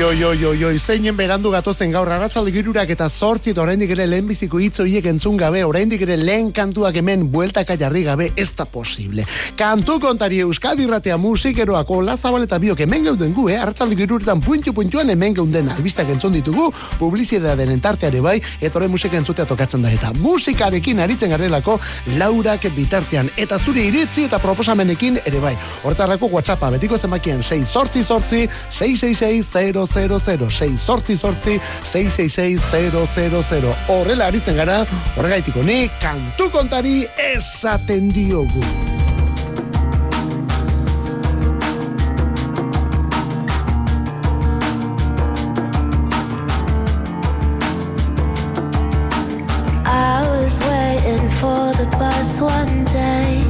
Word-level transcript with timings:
Oi, 0.00 0.24
oi, 0.24 0.44
oi, 0.44 0.64
oi, 0.64 0.78
zeinen 0.78 1.12
berandu 1.12 1.50
gatozen 1.52 1.90
gaur 1.92 2.08
arratzalde 2.08 2.54
girurak 2.54 2.88
eta 2.94 3.04
zortzit 3.10 3.58
oraindik 3.60 3.90
ere 3.92 4.06
lehenbiziko 4.08 4.56
hitz 4.56 4.78
horiek 4.80 5.04
entzun 5.10 5.36
gabe, 5.36 5.60
oraindik 5.68 6.00
ere 6.06 6.14
lehen 6.16 6.48
kantuak 6.56 6.96
hemen 6.96 7.26
bueltaka 7.28 7.76
jarri 7.76 8.06
gabe, 8.06 8.30
ez 8.32 8.48
da 8.56 8.64
posible. 8.64 9.26
Kantu 9.58 9.98
kontari 10.00 10.38
Euskadi 10.40 10.86
ratea 10.88 11.18
musikeroak 11.20 11.90
ola 11.92 12.14
zabal 12.16 12.46
eta 12.46 12.56
biok 12.62 12.80
hemen 12.86 13.04
geuden 13.10 13.34
gu, 13.36 13.50
eh? 13.52 13.58
arratzalde 13.60 13.98
giruretan 13.98 14.40
puntu 14.40 14.72
puntuan 14.72 15.12
hemen 15.12 15.36
geunden 15.36 15.68
albistak 15.68 16.08
entzun 16.14 16.32
ditugu, 16.32 16.70
publizitatearen 17.02 17.74
entarteare 17.76 18.24
bai, 18.24 18.38
etore 18.60 18.88
musika 18.88 19.20
entzutea 19.20 19.44
tokatzen 19.52 19.84
da 19.84 19.92
eta 19.92 20.14
musikarekin 20.16 21.04
aritzen 21.04 21.36
garelako 21.36 21.76
laurak 22.16 22.70
bitartean, 22.78 23.28
eta 23.36 23.60
zure 23.60 23.84
iritzi 23.90 24.24
eta 24.30 24.40
proposamenekin 24.40 25.20
ere 25.26 25.44
bai. 25.44 25.52
Hortarako 25.84 26.32
WhatsAppa 26.32 26.72
betiko 26.78 26.96
zenbakien 26.96 27.44
6 27.44 27.68
sortzi 27.68 28.08
sortzi, 28.08 28.46
666 28.80 29.89
0666 29.94 30.78
sortzi 30.86 31.16
sortzi 31.16 31.58
666000 31.82 33.74
horrela 33.88 34.24
aritzen 34.30 34.56
gara 34.56 34.84
horregaitiko 35.16 35.62
ni 35.62 35.90
kantu 36.02 36.50
kontari 36.50 36.96
esaten 37.32 38.10
diogu 38.14 38.64
I 49.86 50.26
was 50.30 50.58
waiting 50.60 51.28
for 51.40 51.72
the 51.80 51.86
bus 51.98 52.40
one 52.40 52.84
day. 52.84 53.42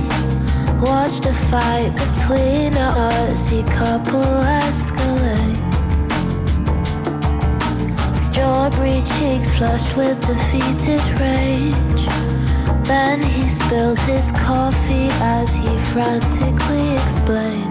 Watched 0.81 1.27
a 1.27 1.35
fight 1.51 1.93
between 1.97 2.73
a 2.75 2.89
Aussie 2.97 3.67
couple 3.79 4.23
escalate. 4.23 5.50
Strawberry 8.61 9.01
cheeks 9.01 9.57
flushed 9.57 9.97
with 9.97 10.21
defeated 10.21 11.01
rage. 11.19 12.07
Then 12.87 13.23
he 13.23 13.49
spilled 13.49 13.99
his 14.01 14.33
coffee 14.33 15.09
as 15.23 15.49
he 15.55 15.79
frantically 15.95 16.95
explained. 16.97 17.70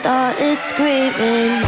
Started 0.00 0.58
screaming. 0.60 1.59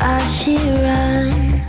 As 0.00 0.24
she 0.38 0.56
ran, 0.56 1.64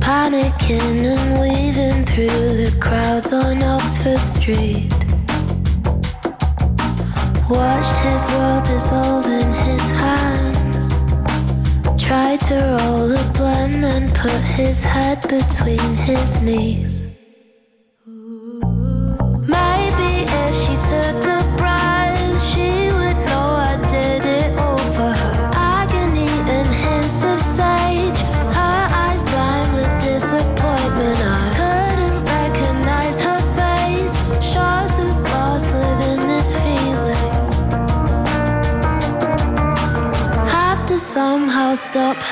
panicking 0.00 1.04
and 1.14 1.40
weaving 1.40 2.04
through 2.04 2.48
the 2.62 2.72
crowds 2.80 3.32
on 3.32 3.62
Oxford 3.62 4.20
Street. 4.20 4.92
Watched 7.48 7.98
his 8.08 8.26
world 8.34 8.64
dissolve 8.64 9.26
in 9.26 9.50
his 9.68 9.84
hands. 10.02 10.86
Tried 12.02 12.40
to 12.48 12.56
roll 12.76 13.12
a 13.12 13.24
blunt 13.34 13.84
and 13.84 14.14
put 14.14 14.42
his 14.60 14.82
head 14.82 15.20
between 15.22 15.96
his 15.96 16.40
knees. 16.40 16.93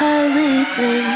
Caliban 0.03 1.12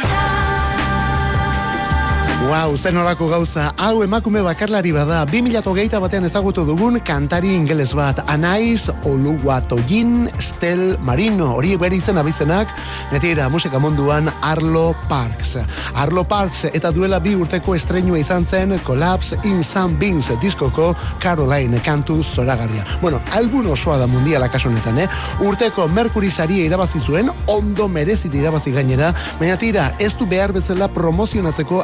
Wow, 2.46 2.76
zen 2.78 2.94
olako 2.94 3.26
gauza, 3.26 3.72
hau 3.74 4.04
emakume 4.04 4.38
bakarlari 4.46 4.92
bada, 4.94 5.24
2008 5.26 5.98
batean 5.98 6.28
ezagutu 6.28 6.62
dugun 6.62 7.00
kantari 7.02 7.48
ingeles 7.56 7.90
bat, 7.98 8.20
Anaiz 8.30 8.86
Oluwatoyin 9.02 10.28
Stel 10.38 10.94
Marino, 11.02 11.48
hori 11.58 11.72
bere 11.74 11.98
izen 11.98 12.20
abizenak, 12.22 12.70
netira 13.10 13.48
musika 13.50 13.80
munduan 13.82 14.30
Arlo 14.46 14.94
Parks. 15.08 15.56
Arlo 15.98 16.22
Parks 16.22 16.68
eta 16.70 16.92
duela 16.94 17.18
bi 17.18 17.32
urteko 17.34 17.74
estrenua 17.74 18.20
izan 18.20 18.46
zen 18.46 18.76
Collapse 18.86 19.40
in 19.42 19.64
Some 19.64 19.98
Beans 19.98 20.30
diskoko 20.38 20.92
Caroline 21.18 21.82
kantu 21.82 22.20
zoragarria. 22.22 22.86
Bueno, 23.02 23.18
album 23.34 23.72
osoa 23.74 23.98
da 23.98 24.06
mundiala 24.06 24.46
kasu 24.48 24.70
honetan, 24.70 25.02
eh? 25.02 25.08
Urteko 25.42 25.88
Mercury 25.88 26.30
saria 26.30 26.70
irabazi 26.70 27.02
zuen, 27.02 27.34
ondo 27.50 27.88
merezit 27.88 28.38
irabazi 28.38 28.70
gainera, 28.70 29.10
baina 29.42 29.58
tira, 29.58 29.90
ez 29.98 30.14
du 30.14 30.30
behar 30.30 30.54
bezala 30.54 30.86
promozionatzeko 30.94 31.82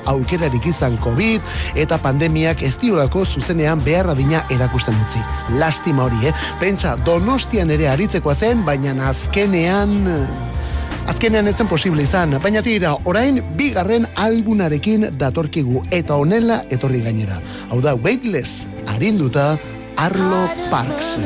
aukerarik 0.52 0.66
izan 0.66 0.96
COVID 1.00 1.40
eta 1.76 1.98
pandemiak 1.98 2.62
ez 2.62 2.76
diolako 2.80 3.24
zuzenean 3.24 3.80
behar 3.84 4.10
adina 4.10 4.44
erakusten 4.50 4.94
utzi. 4.94 5.20
Lastima 5.58 6.04
hori, 6.04 6.28
eh? 6.28 6.34
Pentsa, 6.60 6.96
donostian 7.04 7.70
ere 7.70 7.88
aritzekoa 7.88 8.34
zen, 8.34 8.64
baina 8.64 9.08
azkenean... 9.08 10.26
Azkenean 11.02 11.48
etzen 11.50 11.66
posible 11.66 12.04
izan, 12.04 12.36
baina 12.38 12.62
tira, 12.62 12.94
orain 13.04 13.40
bigarren 13.56 14.06
albunarekin 14.14 15.08
datorkigu 15.18 15.82
eta 15.90 16.14
honela 16.14 16.62
etorri 16.70 17.02
gainera. 17.02 17.40
Hau 17.70 17.80
da, 17.82 17.96
Weightless, 17.96 18.68
arinduta 18.86 19.56
Arlo 19.96 20.46
Parks. 20.70 21.18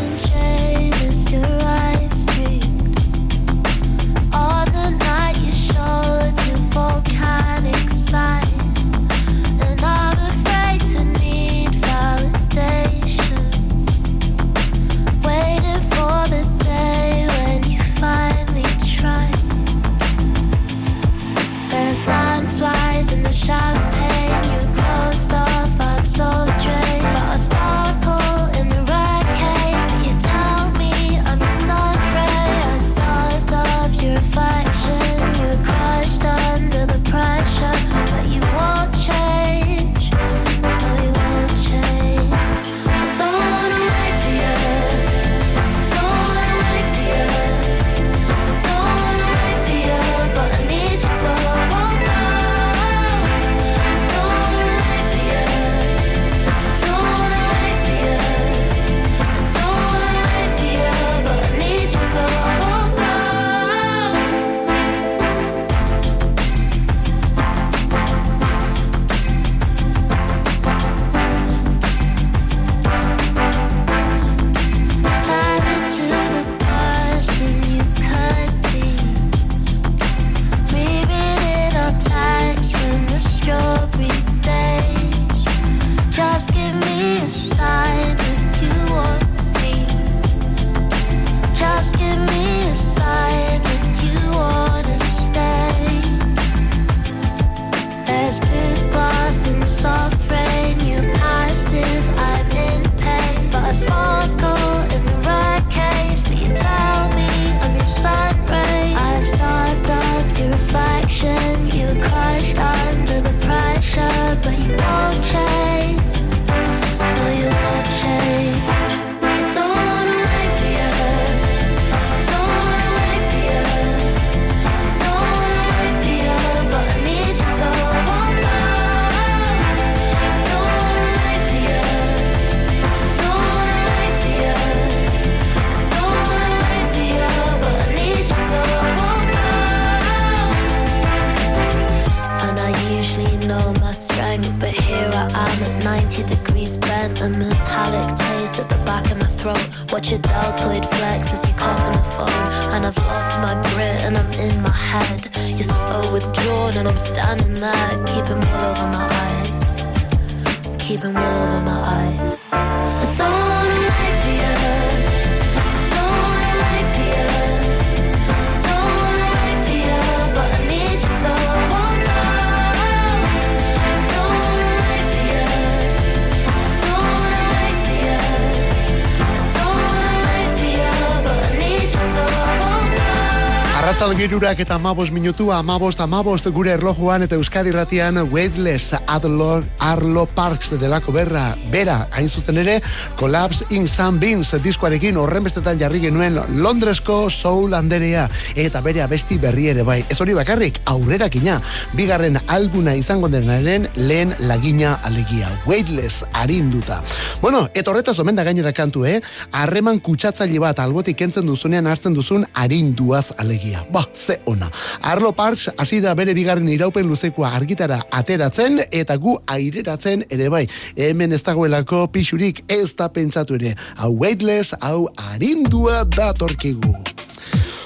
Girurak 184.26 184.58
eta 184.58 184.74
amabos 184.74 185.12
minutu, 185.14 185.52
amabost, 185.54 186.00
amabost 186.02 186.48
gure 186.50 186.72
erlojuan 186.74 187.22
eta 187.22 187.36
Euskadi 187.38 187.70
ratian 187.70 188.16
Weightless 188.32 188.96
Adlor 189.06 189.62
Arlo 189.78 190.24
Parks 190.26 190.72
delako 190.80 191.12
berra, 191.14 191.44
bera, 191.70 192.08
hain 192.10 192.26
zuzen 192.26 192.58
ere, 192.58 192.80
Collapse 193.14 193.62
in 193.70 193.86
Sun 193.86 194.18
Beans 194.18 194.50
diskoarekin 194.64 195.14
horren 195.22 195.46
bestetan 195.46 195.78
jarri 195.78 196.00
genuen 196.02 196.40
Londresko 196.58 197.30
Soul 197.30 197.76
Anderea 197.78 198.24
eta 198.56 198.82
bere 198.82 199.04
abesti 199.04 199.38
berri 199.38 199.68
ere 199.70 199.84
bai. 199.86 200.00
Ez 200.10 200.18
hori 200.18 200.34
bakarrik, 200.34 200.82
aurrerakina, 200.90 201.60
bigarren 201.94 202.40
alguna 202.48 202.96
izango 202.98 203.30
denaren 203.30 203.86
lehen 203.94 204.34
lagina 204.40 204.96
alegia. 205.06 205.52
Weightless 205.70 206.26
arinduta. 206.32 206.98
Bueno, 207.40 207.68
eta 207.74 207.94
horretaz 207.94 208.18
omen 208.18 208.34
da 208.34 208.42
gainera 208.42 208.74
kantu, 208.74 209.06
eh? 209.06 209.20
Harreman 209.52 210.02
kutsatzaile 210.02 210.58
bat 210.66 210.82
albotik 210.82 211.22
kentzen 211.22 211.46
duzunean 211.46 211.86
hartzen 211.86 212.18
duzun 212.18 212.48
arinduaz 212.54 213.28
alegia. 213.38 213.86
Ba, 213.94 214.02
ze 214.16 214.40
ona. 214.44 214.70
Arlo 215.00 215.32
Parks 215.32 215.68
hasi 215.76 216.00
da 216.00 216.14
bere 216.14 216.34
bigarren 216.34 216.68
iraupen 216.68 217.06
luzekoa 217.08 217.52
argitara 217.56 218.00
ateratzen 218.10 218.80
eta 218.90 219.16
gu 219.16 219.36
aireratzen 219.46 220.24
ere 220.30 220.48
bai. 220.48 220.66
Hemen 220.96 221.32
ez 221.32 221.42
dagoelako 221.42 222.06
pixurik 222.12 222.64
ez 222.68 222.94
da 222.96 223.08
pentsatu 223.08 223.60
ere. 223.60 223.76
Hau 223.96 224.14
weightless, 224.16 224.74
hau 224.80 225.06
arindua 225.34 226.04
datorkigu. 226.04 226.96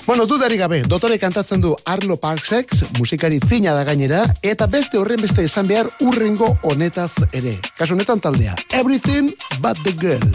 Bueno, 0.06 0.24
dudari 0.26 0.56
gabe, 0.56 0.80
dotore 0.88 1.18
kantatzen 1.22 1.60
du 1.60 1.74
Arlo 1.86 2.16
Parksek, 2.16 2.72
musikari 2.98 3.38
fina 3.46 3.74
da 3.76 3.84
gainera, 3.84 4.24
eta 4.42 4.66
beste 4.66 4.98
horren 4.98 5.20
beste 5.22 5.44
esan 5.46 5.68
behar 5.70 5.86
urrengo 6.02 6.56
honetaz 6.62 7.12
ere. 7.30 7.54
Kasu 7.78 7.94
honetan 7.94 8.18
taldea, 8.18 8.56
Everything 8.72 9.30
But 9.60 9.78
The 9.84 9.92
Girl. 9.92 10.32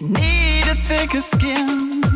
I 0.00 0.04
need 0.04 0.66
a 0.68 0.74
thicker 0.74 1.22
skin. 1.22 2.15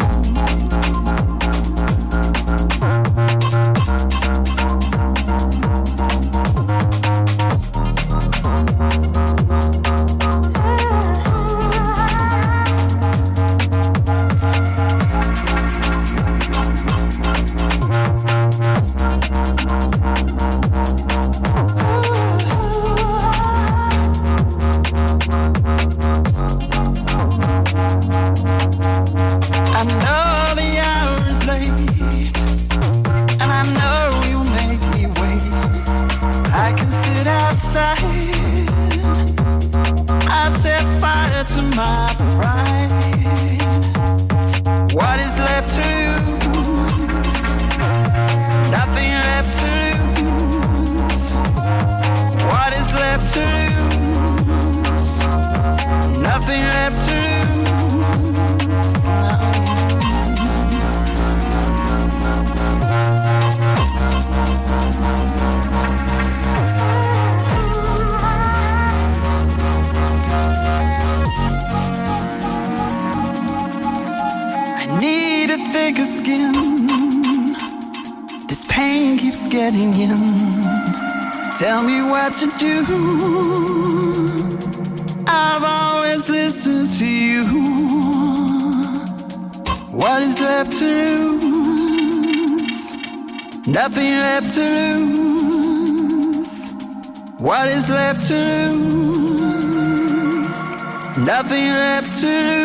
Nothing 101.43 101.71
left 101.71 102.21
to 102.21 102.27
lose. 102.27 102.60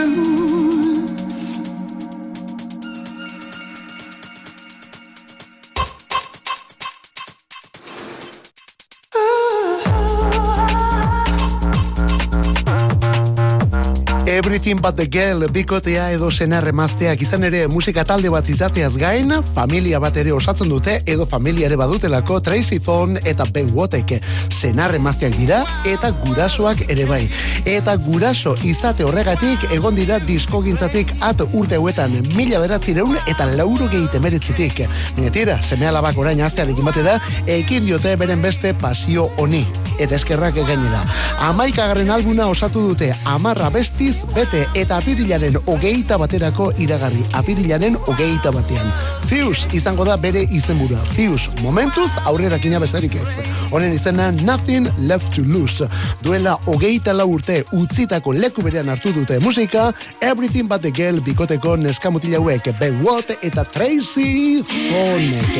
Everything 14.67 14.83
But 14.83 14.97
The 14.97 15.07
Girl 15.07 15.47
bikotea 15.53 16.09
edo 16.11 16.27
senar 16.31 16.67
emazteak 16.67 17.21
izan 17.23 17.45
ere 17.47 17.61
musika 17.71 18.03
talde 18.03 18.33
bat 18.35 18.49
izateaz 18.51 18.97
gain, 18.99 19.31
familia 19.55 20.01
bat 20.03 20.19
ere 20.19 20.33
osatzen 20.35 20.73
dute 20.73 20.97
edo 21.07 21.27
familia 21.31 21.69
ere 21.69 21.79
badutelako 21.79 22.41
Tracy 22.43 22.81
Thorn 22.83 23.15
eta 23.23 23.47
Ben 23.55 23.71
Wotek 23.71 24.17
senar 24.51 24.97
emazteak 24.99 25.39
dira 25.39 25.61
eta 25.87 26.11
gurasoak 26.25 26.83
ere 26.91 27.07
bai. 27.07 27.23
Eta 27.63 27.95
guraso 28.09 28.57
izate 28.67 29.07
horregatik 29.07 29.71
egon 29.71 29.95
dira 29.95 30.19
diskogintzatik 30.27 31.15
at 31.21 31.47
urte 31.47 31.79
hauetan 31.79 32.19
mila 32.35 32.59
beratzireun 32.67 33.21
eta 33.23 33.47
lauro 33.55 33.87
gehi 33.87 34.11
temeritzitik. 34.11 34.83
Baina 35.15 35.31
tira, 35.31 35.61
seme 35.63 35.87
alabak 35.87 36.19
orain 36.19 36.43
aztearekin 36.43 36.91
batera, 36.91 37.21
ekin 37.47 37.87
diote 37.87 38.19
beren 38.19 38.43
beste 38.43 38.75
pasio 38.75 39.31
honi 39.37 39.63
eta 39.99 40.17
eskerrak 40.17 40.55
gainera. 40.57 41.03
Amaikagarren 41.49 42.11
albuna 42.11 42.47
osatu 42.53 42.83
dute 42.89 43.13
amarra 43.25 43.71
bestiz 43.71 44.17
bete 44.35 44.67
eta 44.75 44.97
apirilaren 45.01 45.59
hogeita 45.67 46.19
baterako 46.21 46.71
iragarri. 46.83 47.23
Apirilaren 47.33 47.97
hogeita 48.07 48.53
batean. 48.55 48.93
Fius 49.27 49.67
izango 49.75 50.05
da 50.07 50.17
bere 50.17 50.45
izenburua. 50.55 51.01
Fius 51.17 51.49
momentuz 51.63 52.11
aurrerakina 52.25 52.79
besterik 52.83 53.17
ez. 53.19 53.29
Honen 53.71 53.93
izena 53.95 54.31
Nothing 54.31 54.89
Left 54.99 55.35
to 55.35 55.43
Lose. 55.47 55.89
Duela 56.23 56.57
hogeita 56.67 57.13
lau 57.17 57.29
urte 57.35 57.65
utzitako 57.77 58.33
leku 58.37 58.63
berean 58.63 58.89
hartu 58.93 59.13
dute 59.17 59.41
musika, 59.43 59.93
Everything 60.21 60.69
But 60.69 60.83
The 60.83 60.91
Girl 60.91 61.21
bikoteko 61.25 61.77
neskamutilauek 61.81 62.71
Ben 62.81 63.03
Watt 63.05 63.31
eta 63.43 63.65
Tracy 63.65 64.63
Thornek. 64.63 65.53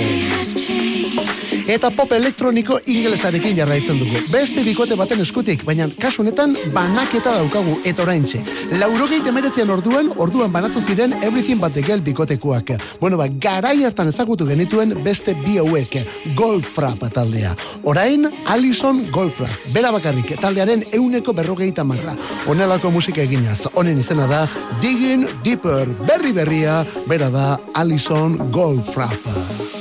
Eta 1.67 1.91
pop 1.91 2.13
elektroniko 2.15 2.79
ingelesarekin 2.87 3.57
jarraitzen 3.57 3.99
dugu. 3.99 4.21
Beste 4.31 4.63
bikote 4.63 4.95
baten 4.95 5.21
eskutik, 5.25 5.65
baina 5.67 5.89
kasu 6.01 6.23
honetan 6.23 6.55
banaketa 6.75 7.33
daukagu 7.41 7.81
eta 7.85 8.05
oraintxe. 8.05 8.39
Laurogeite 8.79 9.33
meretzean 9.35 9.71
orduan, 9.75 10.13
orduan 10.23 10.53
banatu 10.55 10.81
ziren 10.81 11.13
Everything 11.23 11.59
But 11.59 11.75
The 11.75 11.83
Girl. 11.83 12.03
Bueno, 13.01 13.17
ba, 13.17 13.27
garai 13.29 13.85
hartan 13.85 14.09
ezagutu 14.09 14.47
genituen 14.47 14.95
beste 15.03 15.35
bi 15.45 15.59
hauek, 15.59 15.97
Goldfrapp 16.37 17.03
taldea. 17.13 17.57
Orain, 17.83 18.31
Alison 18.47 19.03
Goldfrapp, 19.11 19.73
bera 19.75 19.91
bakarrik, 19.91 20.37
taldearen 20.41 20.85
euneko 20.93 21.33
berrogeita 21.33 21.85
marra. 21.85 22.15
Honelako 22.47 22.91
musika 22.91 23.23
eginaz, 23.23 23.67
honen 23.75 23.99
izena 23.99 24.27
da 24.31 24.47
Digging 24.81 25.27
Deeper, 25.43 25.91
berri 26.07 26.33
berria, 26.33 26.85
bera 27.09 27.31
da 27.31 27.59
Alison 27.75 28.39
Goldfrapp. 28.53 29.76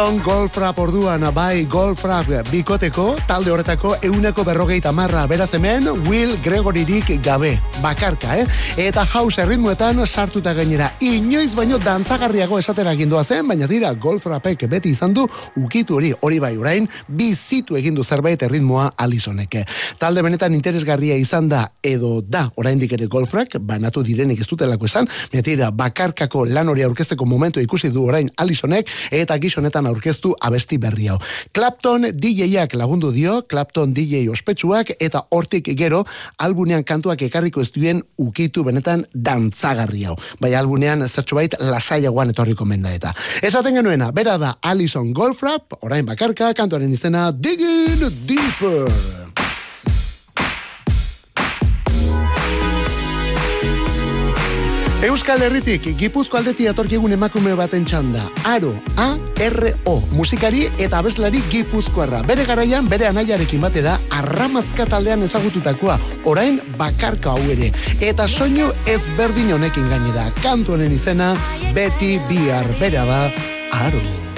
Alison 0.00 0.22
Golfrap 0.24 0.78
orduan, 0.78 1.26
bai 1.34 1.66
Golfrap 1.68 2.24
bikoteko, 2.48 3.18
talde 3.28 3.50
horretako 3.52 3.90
euneko 4.00 4.46
berrogeita 4.48 4.94
marra, 4.96 5.26
beraz 5.28 5.50
hemen 5.52 5.90
Will 6.08 6.38
Gregoririk 6.40 7.10
gabe, 7.20 7.50
bakarka, 7.82 8.38
eh? 8.40 8.46
Eta 8.80 9.04
house 9.04 9.42
erritmuetan 9.42 10.00
sartuta 10.06 10.54
gainera, 10.56 10.86
inoiz 11.04 11.52
baino 11.54 11.76
dantzagarriago 11.76 12.58
esatera 12.58 12.94
gindua 12.96 13.24
zen, 13.24 13.44
baina 13.48 13.68
dira 13.68 13.92
Golfrapek 13.92 14.64
beti 14.72 14.94
izan 14.94 15.12
du 15.12 15.26
ukitu 15.60 15.98
hori, 15.98 16.14
hori 16.22 16.40
bai 16.40 16.54
orain, 16.56 16.88
bizitu 17.06 17.76
egindu 17.76 18.02
zerbait 18.02 18.40
erritmoa 18.40 18.94
Alisoneke. 18.96 19.66
Talde 19.98 20.24
benetan 20.24 20.56
interesgarria 20.56 21.20
izan 21.20 21.52
da, 21.52 21.66
edo 21.82 22.22
da, 22.24 22.46
oraindik 22.56 22.96
ere 22.96 23.04
Golfrak, 23.04 23.58
banatu 23.60 24.00
direnik 24.06 24.40
ez 24.40 24.48
dutelako 24.48 24.88
esan, 24.88 25.12
baina 25.34 25.70
bakarkako 25.70 26.46
lan 26.48 26.72
hori 26.72 26.88
aurkezteko 26.88 27.28
momentu 27.28 27.60
ikusi 27.60 27.92
du 27.92 28.08
orain 28.08 28.32
Alisonek, 28.40 28.88
eta 29.12 29.36
gizonetan 29.36 29.89
aurkeztu 29.90 30.32
abesti 30.40 30.78
berri 30.80 31.10
hau. 31.10 31.18
Clapton 31.52 32.08
DJ-ak 32.14 32.74
lagundu 32.78 33.12
dio, 33.14 33.40
Clapton 33.50 33.94
DJ 33.94 34.28
ospetsuak, 34.32 34.94
eta 35.00 35.24
hortik 35.30 35.72
gero, 35.78 36.04
albunean 36.38 36.84
kantuak 36.86 37.22
ekarriko 37.28 37.62
ez 37.64 37.70
duen 37.74 38.02
ukitu 38.18 38.64
benetan 38.66 39.06
dantzagarri 39.14 40.06
hau. 40.08 40.16
Bai, 40.40 40.54
albunean 40.58 41.06
zertxo 41.08 41.38
bait 41.38 41.56
lasaiagoan 41.60 42.34
etorriko 42.34 42.66
menda 42.68 42.94
eta. 42.94 43.14
Esaten 43.42 43.80
genuena, 43.80 44.10
bera 44.12 44.38
da 44.40 44.56
Alison 44.62 45.12
Goldfrapp, 45.16 45.80
orain 45.84 46.06
bakarka, 46.06 46.54
kantuaren 46.54 46.92
izena 46.92 47.30
Digging 47.32 48.06
Deeper. 48.26 49.29
Euskal 55.00 55.40
Herritik, 55.40 55.86
Gipuzko 55.96 56.36
aldeti 56.36 56.66
atorkigun 56.68 57.14
emakume 57.16 57.54
baten 57.56 57.86
txanda. 57.88 58.26
Aro, 58.44 58.74
A, 59.00 59.14
R, 59.40 59.70
O, 59.88 59.94
musikari 60.12 60.66
eta 60.76 61.00
abeslari 61.00 61.40
Gipuzkoarra. 61.48 62.20
Bere 62.28 62.44
garaian, 62.44 62.84
bere 62.84 63.08
anaiarekin 63.08 63.64
batera, 63.64 63.96
arramazka 64.12 64.84
taldean 64.92 65.24
ezagututakoa, 65.24 65.96
orain 66.28 66.60
bakarka 66.76 67.32
hau 67.32 67.50
ere. 67.56 67.72
Eta 68.04 68.28
soinu 68.28 68.68
ez 68.84 69.00
berdin 69.16 69.54
honekin 69.56 69.88
gainera. 69.88 70.28
Kantu 70.44 70.76
honen 70.76 70.92
izena, 70.92 71.32
beti 71.72 72.18
bihar 72.28 72.68
bera 72.76 73.08
ba, 73.08 73.22
Aro. 73.86 74.29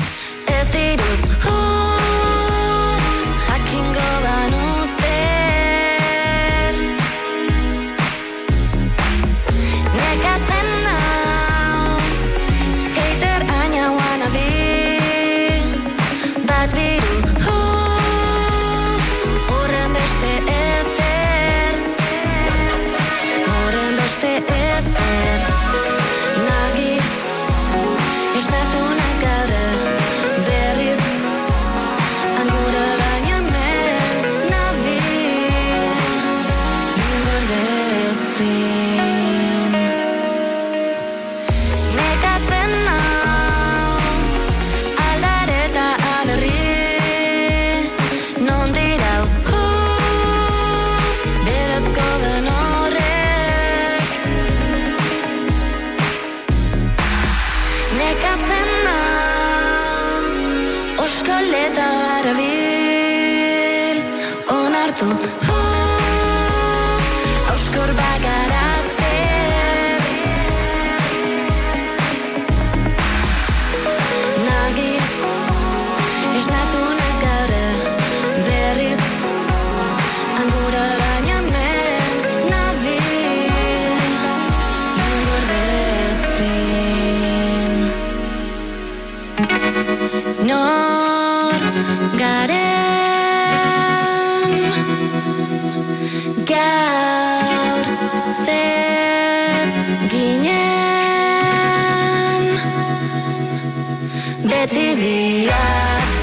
Beti 104.62 104.94
bihar 104.94 106.21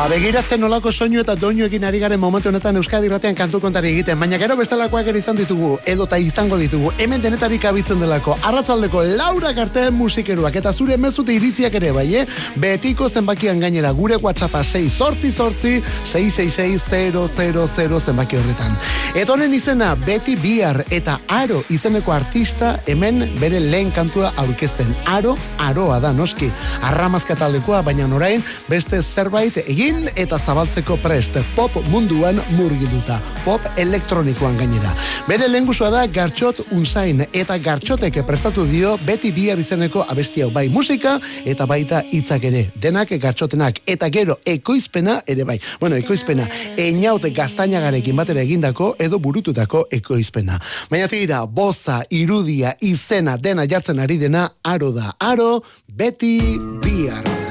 Ba, 0.00 0.06
begiratzen 0.08 0.62
nolako 0.64 0.88
soinu 0.88 1.18
eta 1.20 1.34
doinu 1.36 1.66
egin 1.66 1.82
ari 1.84 1.98
garen 2.00 2.16
momentu 2.20 2.48
honetan 2.48 2.78
Euskadi 2.80 3.04
Irratean 3.04 3.34
kantu 3.36 3.58
kontari 3.60 3.90
egiten, 3.90 4.16
baina 4.16 4.38
gero 4.40 4.54
bestelakoak 4.56 5.10
ere 5.10 5.18
izan 5.20 5.36
ditugu, 5.36 5.74
edota 5.92 6.16
izango 6.16 6.56
ditugu, 6.56 6.88
hemen 7.04 7.20
denetarik 7.20 7.66
abitzen 7.68 8.00
delako, 8.00 8.32
arratzaldeko 8.48 9.02
Laura 9.18 9.52
Garteen 9.52 9.92
musikeruak, 9.92 10.56
eta 10.56 10.72
zure 10.72 10.96
mezute 10.96 11.34
iritziak 11.36 11.76
ere 11.76 11.90
bai, 11.92 12.06
eh? 12.16 12.22
betiko 12.62 13.10
zenbakian 13.10 13.60
gainera 13.60 13.90
gure 13.98 14.16
WhatsAppa 14.16 14.62
6 14.64 14.88
zortzi 14.96 15.34
zortzi 15.36 15.74
666 16.14 18.00
zenbaki 18.00 18.40
horretan. 18.40 18.80
Eta 19.12 19.36
honen 19.36 19.52
izena, 19.52 19.90
beti 20.06 20.38
bihar 20.40 20.80
eta 20.88 21.18
aro 21.28 21.60
izeneko 21.68 22.16
artista 22.16 22.78
hemen 22.86 23.26
bere 23.36 23.60
lehen 23.60 23.92
kantua 23.92 24.32
aurkezten. 24.40 24.96
Aro, 25.04 25.36
aroa 25.58 26.00
da, 26.00 26.16
noski. 26.16 26.48
Arramazka 26.88 27.36
taldekoa, 27.36 27.82
baina 27.84 28.08
orain 28.16 28.40
beste 28.70 29.02
zerbait 29.02 29.60
egin 29.66 29.89
eta 30.16 30.38
zabaltzeko 30.38 30.96
prest. 31.02 31.36
Pop 31.56 31.74
munduan 31.90 32.38
murgilduta. 32.56 33.20
Pop 33.44 33.60
elektronikoan 33.76 34.56
gainera. 34.58 34.92
Bere 35.28 35.48
lehengusua 35.48 35.90
da 35.90 36.06
gartxot 36.06 36.60
unzain 36.76 37.24
eta 37.32 37.58
gartxotek 37.58 38.20
prestatu 38.26 38.64
dio 38.68 38.96
beti 39.06 39.32
bihar 39.32 39.58
izeneko 39.58 40.04
abesti 40.08 40.42
hau 40.42 40.50
bai 40.50 40.68
musika 40.68 41.18
eta 41.44 41.66
baita 41.66 42.02
hitzak 42.12 42.44
ere. 42.50 42.66
Denak 42.76 43.12
gartxotenak 43.20 43.82
eta 43.86 44.08
gero 44.08 44.38
ekoizpena 44.44 45.20
ere 45.26 45.44
bai. 45.44 45.58
Bueno, 45.80 45.96
ekoizpena 45.96 46.46
einaute 46.78 47.30
gaztainagarekin 47.34 48.16
batera 48.16 48.42
egindako 48.46 48.94
edo 48.98 49.18
burututako 49.18 49.86
ekoizpena. 49.90 50.60
Baina 50.90 51.08
tira, 51.08 51.44
boza, 51.46 52.02
irudia, 52.10 52.76
izena, 52.80 53.36
dena 53.36 53.66
jartzen 53.66 54.00
ari 54.00 54.18
dena, 54.18 54.48
aro 54.62 54.92
da, 54.92 55.14
aro, 55.18 55.62
beti 55.86 56.38
bihar. 56.82 57.49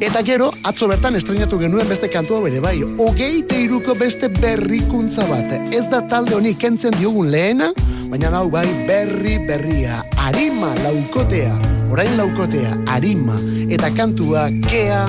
Eta 0.00 0.22
gero, 0.24 0.46
atzo 0.64 0.86
bertan 0.88 1.18
estrenatu 1.18 1.58
genuen 1.60 1.88
beste 1.90 2.08
kantu 2.08 2.38
hau 2.38 2.46
ere 2.48 2.60
bai, 2.64 2.78
hogeite 2.80 3.58
iruko 3.60 3.92
beste 3.98 4.30
berrikuntza 4.32 5.26
bat. 5.28 5.52
Ez 5.76 5.82
da 5.92 6.00
talde 6.08 6.32
honi 6.38 6.54
kentzen 6.56 6.96
diogun 6.96 7.28
lehena, 7.34 7.68
baina 8.08 8.30
hau 8.38 8.46
bai 8.48 8.64
berri 8.88 9.36
berria, 9.44 10.00
arima 10.24 10.72
laukotea, 10.80 11.52
orain 11.92 12.16
laukotea, 12.16 12.78
arima, 12.96 13.36
eta 13.68 13.92
kantua 13.92 14.48
kea 14.70 15.04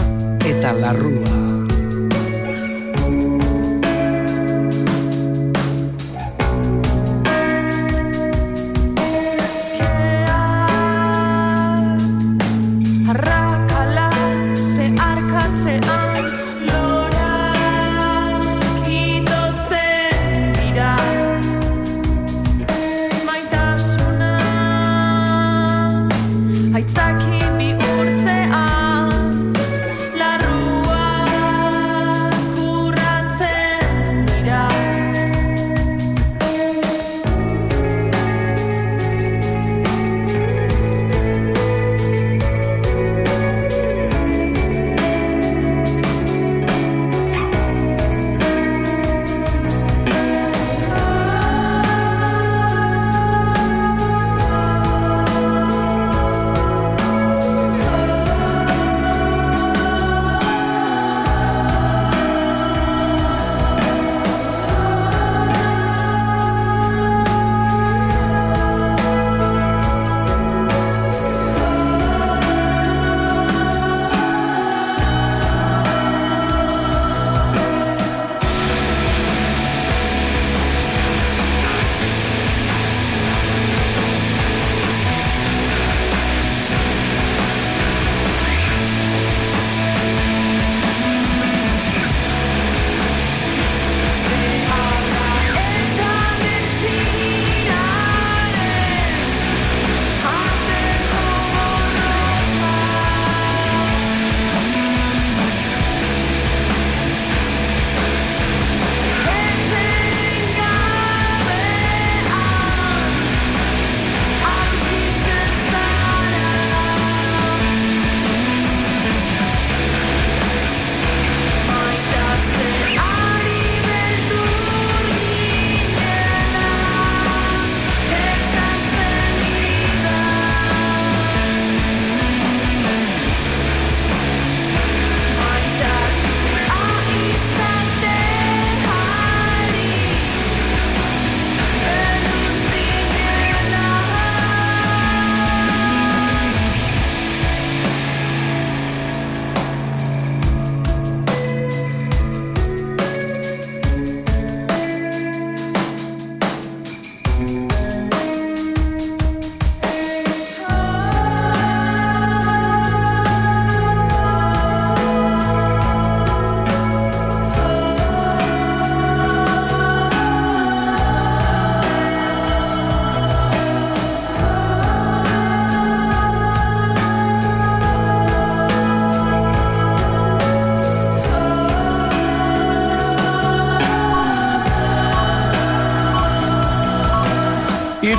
eta 0.51 0.75
larrua. 0.75 1.50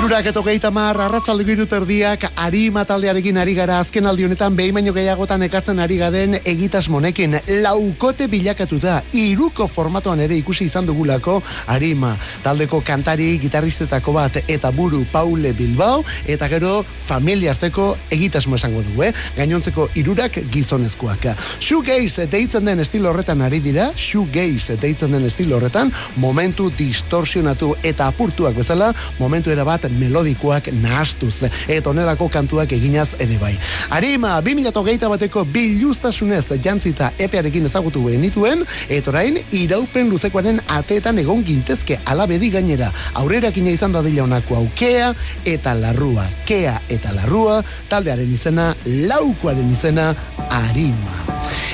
Irurak 0.03 0.25
eto 0.27 0.41
gehieta 0.43 0.67
mar, 0.67 0.97
arratsalde 0.99 1.45
erdiak, 1.47 2.25
arima 2.35 2.83
taldearekin 2.83 3.37
ari 3.37 3.53
gara 3.55 3.79
azken 3.79 4.05
aldi 4.05 4.25
honetan 4.25 4.53
behin 4.53 4.73
baino 4.75 4.91
gehiagotan 4.91 5.43
ekartzen 5.43 5.79
ari 5.79 5.95
gaden 5.95 6.35
egitas 6.43 6.89
monekin. 6.89 7.37
Laukote 7.61 8.27
bilakatuta, 8.27 9.01
iruko 9.13 9.69
formatoan 9.69 10.19
ere 10.19 10.35
ikusi 10.35 10.65
izan 10.65 10.85
dugulako 10.85 11.41
arima. 11.67 12.17
Taldeko 12.43 12.81
kantari, 12.83 13.37
gitarristetako 13.39 14.11
bat 14.11 14.41
eta 14.45 14.71
buru 14.71 15.05
Paule 15.09 15.53
Bilbao, 15.53 16.03
eta 16.27 16.49
gero 16.49 16.83
familia 17.07 17.51
arteko 17.51 17.95
egitasmo 18.11 18.59
esango 18.59 18.83
du, 18.83 19.03
eh? 19.03 19.13
Gainontzeko 19.37 19.87
irurak 19.95 20.41
gizonezkoak. 20.51 21.29
Shoegaze 21.59 22.27
deitzen 22.27 22.65
den 22.65 22.83
estilo 22.83 23.09
horretan 23.13 23.41
ari 23.41 23.61
dira, 23.63 23.93
shoegaze 23.95 24.75
deitzen 24.83 25.15
den 25.15 25.31
estilo 25.31 25.61
horretan, 25.61 25.95
momentu 26.17 26.69
distorsionatu 26.75 27.77
eta 27.83 28.11
apurtuak 28.11 28.59
bezala, 28.59 28.91
momentu 29.17 29.55
era 29.55 29.63
bat 29.63 29.92
melodikoak 29.99 30.69
nahastuz, 30.81 31.49
eta 31.67 31.89
onelako 31.89 32.29
kantuak 32.33 32.71
eginaz 32.75 33.09
ere 33.19 33.37
bai. 33.41 33.53
Arima, 33.89 34.35
2008 34.41 35.09
bateko 35.13 35.45
biluztasunez 35.45 36.45
jantzita 36.63 37.11
epearekin 37.17 37.65
ezagutu 37.69 38.05
genituen, 38.09 38.65
eta 38.89 39.13
orain, 39.13 39.39
iraupen 39.51 40.09
luzekoaren 40.11 40.61
ateetan 40.67 41.19
egon 41.23 41.43
gintezke 41.45 41.99
alabedi 42.05 42.51
gainera, 42.53 42.91
aurrerakina 43.19 43.73
izan 43.73 43.95
dadila 43.95 44.25
honako 44.27 44.61
aukea 44.63 45.13
eta 45.45 45.75
larrua, 45.77 46.27
kea 46.47 46.79
eta 46.89 47.13
larrua, 47.15 47.61
taldearen 47.89 48.33
izena, 48.33 48.73
laukoaren 48.85 49.71
izena, 49.73 50.11
arima. 50.49 51.32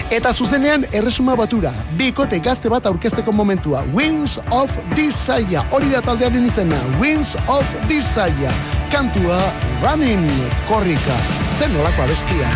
Eta 0.10 0.32
zuzenean 0.34 0.88
erresuma 0.90 1.36
batura, 1.38 1.70
bikote 2.00 2.40
gazte 2.42 2.70
bat 2.74 2.88
aurkezteko 2.90 3.30
momentua, 3.30 3.84
Wings 3.94 4.40
of 4.50 4.74
Desire, 4.98 5.62
hori 5.70 5.92
da 5.94 6.02
taldearen 6.02 6.48
izena, 6.50 6.80
Wings 6.98 7.36
of 7.46 7.78
Desire, 7.92 8.50
kantua 8.90 9.38
Running, 9.84 10.26
korrika, 10.66 11.22
zen 11.60 11.78
olako 11.78 12.08
abestia. 12.08 12.50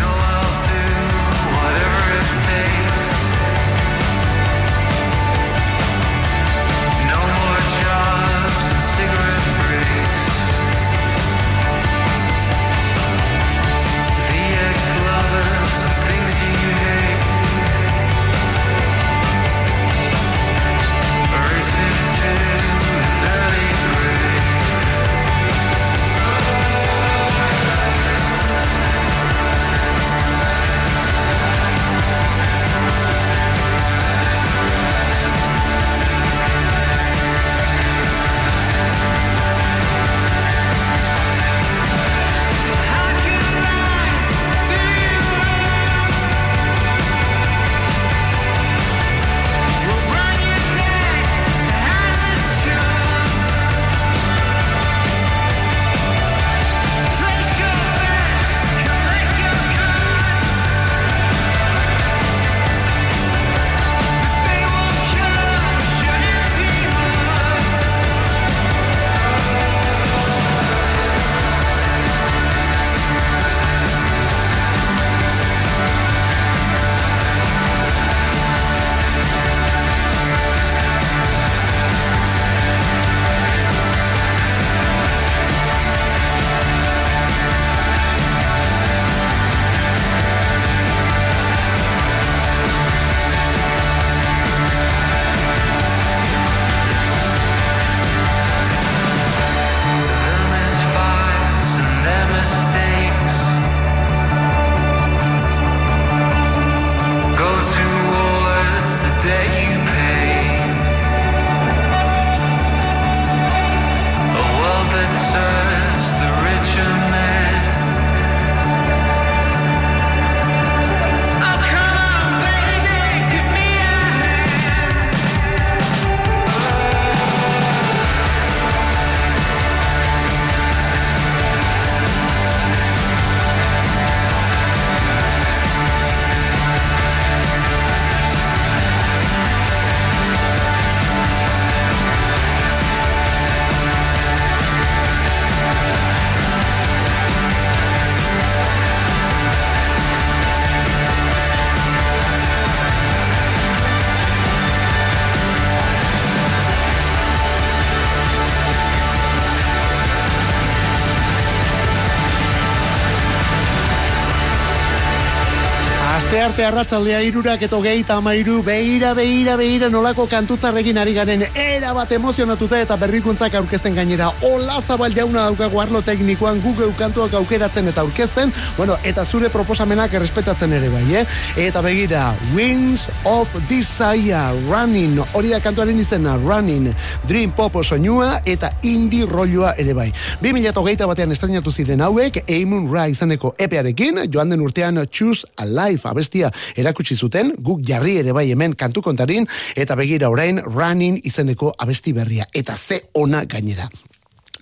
Arte 166.54 166.66
arratzaldea 166.66 167.18
irurak 167.26 167.62
eto 167.66 167.80
geita 167.82 168.14
amairu, 168.20 168.60
beira, 168.62 169.08
beira, 169.18 169.56
beira, 169.58 169.88
nolako 169.90 170.28
kantutzarrekin 170.30 170.98
ari 171.02 171.10
garen, 171.16 171.40
era 171.58 171.90
bat 171.96 172.12
emozionatuta 172.14 172.78
eta 172.78 172.94
berrikuntzak 172.94 173.56
aurkezten 173.58 173.96
gainera, 173.98 174.28
hola 174.46 174.76
zabal 174.78 175.10
jauna 175.16 175.48
daukagu 175.48 175.80
arlo 175.82 175.98
teknikoan, 176.06 176.60
Google 176.62 176.92
kantuak 176.94 177.34
aukeratzen 177.34 177.90
eta 177.90 178.04
aurkezten, 178.04 178.52
bueno, 178.76 178.94
eta 179.02 179.24
zure 179.24 179.50
proposamenak 179.50 180.14
errespetatzen 180.14 180.76
ere 180.78 180.92
bai, 180.92 181.02
eh? 181.16 181.24
Eta 181.64 181.82
begira, 181.82 182.28
Wings 182.54 183.08
of 183.26 183.50
Desire, 183.66 184.54
Running, 184.68 185.18
hori 185.34 185.50
da 185.50 185.58
kantuaren 185.64 185.98
izena, 185.98 186.36
Running, 186.38 186.92
Dream 187.26 187.56
Pop 187.58 187.80
soinua 187.82 188.44
eta 188.46 188.70
indie 188.86 189.26
rolloa 189.26 189.74
ere 189.74 189.98
bai. 189.98 190.06
2008 190.44 191.10
batean 191.10 191.34
estrenatu 191.34 191.74
ziren 191.74 192.06
hauek, 192.06 192.44
Eamon 192.46 192.86
Ra 192.94 193.08
izeneko 193.10 193.56
epearekin, 193.58 194.22
joan 194.30 194.54
den 194.54 194.62
urtean 194.62 195.02
Choose 195.10 195.50
a 195.58 195.66
Life 195.66 196.06
abestia 196.44 196.82
erakutsi 196.82 197.16
zuten, 197.16 197.52
guk 197.58 197.82
jarri 197.86 198.18
ere 198.18 198.32
bai 198.32 198.50
hemen 198.50 198.74
kantu 198.74 199.02
kontarin, 199.02 199.46
eta 199.76 199.96
begira 199.96 200.30
orain 200.30 200.60
Running 200.64 201.20
izeneko 201.24 201.74
abesti 201.78 202.12
berria, 202.12 202.46
eta 202.52 202.76
ze 202.76 203.00
ona 203.14 203.44
gainera. 203.44 203.88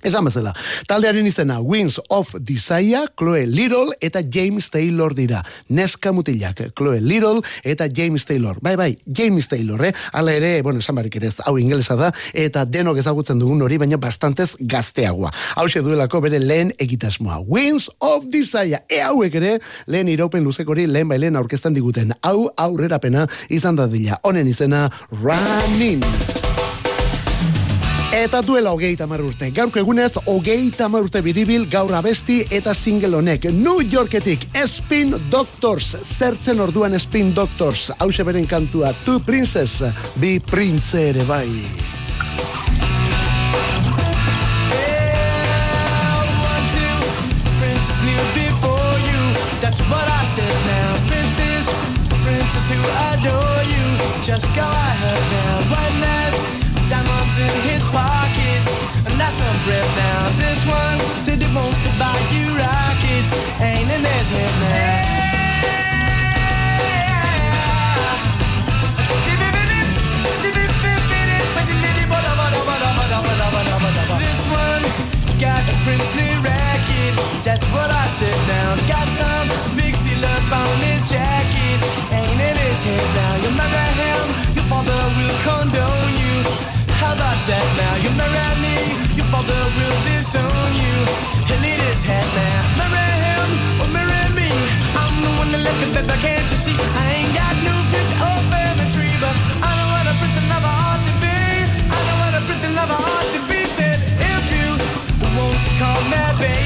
Esan 0.03 0.27
bezala, 0.27 0.51
taldearen 0.91 1.27
izena 1.31 1.61
Wings 1.63 2.01
of 2.11 2.33
Desire, 2.43 3.05
Chloe 3.19 3.47
Little 3.47 3.95
eta 4.03 4.19
James 4.27 4.67
Taylor 4.71 5.15
dira. 5.15 5.45
Neska 5.69 6.11
mutilak, 6.13 6.59
Chloe 6.75 7.01
Little 7.01 7.43
eta 7.63 7.87
James 7.87 8.27
Taylor. 8.27 8.59
Bai, 8.61 8.75
bai, 8.77 8.99
James 9.07 9.47
Taylor, 9.47 9.85
eh? 9.87 9.93
Hala 10.13 10.35
ere, 10.35 10.51
bueno, 10.63 10.83
esan 10.83 10.99
barik 10.99 11.21
ere 11.21 11.31
hau 11.47 11.55
ingelesa 11.59 11.95
da, 11.95 12.11
eta 12.35 12.65
denok 12.67 12.99
ezagutzen 12.99 13.39
dugun 13.39 13.63
hori, 13.63 13.79
baina 13.79 13.97
bastantez 13.97 14.57
gazteagoa. 14.59 15.31
Hau 15.55 15.69
duelako 15.71 16.21
bere 16.27 16.43
lehen 16.43 16.75
egitasmoa. 16.83 17.39
Wings 17.47 17.89
of 18.01 18.27
Desire, 18.27 18.83
e 18.91 19.01
hauek 19.07 19.39
ere, 19.39 19.59
lehen 19.87 20.11
iraupen 20.11 20.43
luzekori 20.43 20.89
lehen 20.91 21.09
bai 21.09 21.19
lehen 21.19 21.39
diguten. 21.71 22.13
Hau 22.23 22.51
aurrerapena 22.57 23.29
izan 23.49 23.77
dadila. 23.77 24.19
Honen 24.25 24.49
izena, 24.49 24.91
Running. 25.23 26.03
Eta 28.13 28.43
duela 28.45 28.75
hogeita 28.77 29.07
hamar 29.07 29.23
urte. 29.25 29.49
Gaurko 29.57 29.81
egunez, 29.81 30.13
hogeita 30.29 30.85
hamar 30.85 31.07
urte 31.07 31.23
biribil 31.25 31.65
gaur 31.73 31.95
abesti 31.97 32.43
eta 32.53 32.75
single 32.77 33.17
honek. 33.17 33.49
New 33.53 33.81
Yorketik, 33.81 34.45
Spin 34.67 35.17
Doctors. 35.31 35.97
Zertzen 36.19 36.61
orduan 36.61 36.99
Spin 37.01 37.33
Doctors. 37.35 37.91
Hause 37.99 38.25
beren 38.29 38.47
kantua, 38.47 38.93
Tu 39.07 39.19
Princess, 39.25 39.81
bi 40.21 40.39
printze 40.39 41.09
ere 41.15 41.25
bai. 41.25 41.49
two. 49.13 49.61
That's 49.61 49.81
what 49.91 50.07
I 50.09 50.25
said 50.35 50.57
now. 50.67 50.91
Princess, 51.09 51.67
princess 52.25 52.67
who 52.71 52.81
adore 53.11 53.63
you. 53.75 53.87
Just 54.23 54.47
go 54.55 54.63
ahead 54.63 55.23
now. 55.33 55.52
Ain't 63.63 63.91
in 63.97 64.05
his 64.05 64.29
head 64.35 64.55
now. 64.61 65.23
This 74.19 74.43
one 74.51 74.83
got 75.39 75.63
a 75.63 75.77
princely 75.85 76.29
racket. 76.43 77.13
That's 77.45 77.67
what 77.75 77.91
I 77.91 78.07
said 78.09 78.41
now. 78.49 78.77
Got 78.89 79.07
some 79.09 79.73
seal 80.03 80.25
up 80.25 80.53
on 80.61 80.77
his 80.83 81.03
jacket. 81.11 81.79
Ain't 82.19 82.41
in 82.49 82.57
his 82.67 82.81
head 82.89 83.07
now. 83.19 83.35
You 83.43 83.51
marry 83.61 83.91
him, 84.03 84.27
your 84.57 84.67
father 84.71 85.03
will 85.17 85.37
condone 85.47 86.15
you. 86.23 86.37
How 86.99 87.15
about 87.15 87.41
that 87.49 87.67
now? 87.81 87.95
You 88.05 88.11
marry 88.21 88.55
me, 88.65 88.77
your 89.19 89.29
father 89.33 89.63
will 89.77 89.97
disown 90.07 90.71
you. 90.83 90.97
He'll 91.49 91.65
his 91.87 92.03
head 92.05 92.27
now. 92.35 92.79
Marry 92.79 93.02
It, 95.65 95.95
baby. 95.95 96.21
Can't 96.21 96.51
you 96.51 96.57
see? 96.57 96.75
I 96.75 97.23
ain't 97.23 97.35
got 97.35 97.55
no 97.63 97.75
future 97.91 98.19
or 98.19 98.39
family 98.51 98.87
tree, 98.91 99.15
but 99.23 99.35
I 99.63 99.71
know 99.79 99.89
what 99.95 100.11
a 100.11 100.15
prince 100.19 100.39
lover 100.51 100.75
ought 100.83 101.03
to 101.07 101.13
be. 101.23 101.39
I 101.87 101.99
know 102.07 102.17
what 102.23 102.35
a 102.35 102.43
prince 102.47 102.67
lover 102.67 102.99
ought 102.99 103.29
to 103.35 103.41
be. 103.47 103.65
Said 103.67 103.99
if 104.19 104.45
you 104.51 104.69
want 105.37 105.59
to 105.67 105.73
call 105.79 106.01
me 106.11 106.19
baby, 106.43 106.62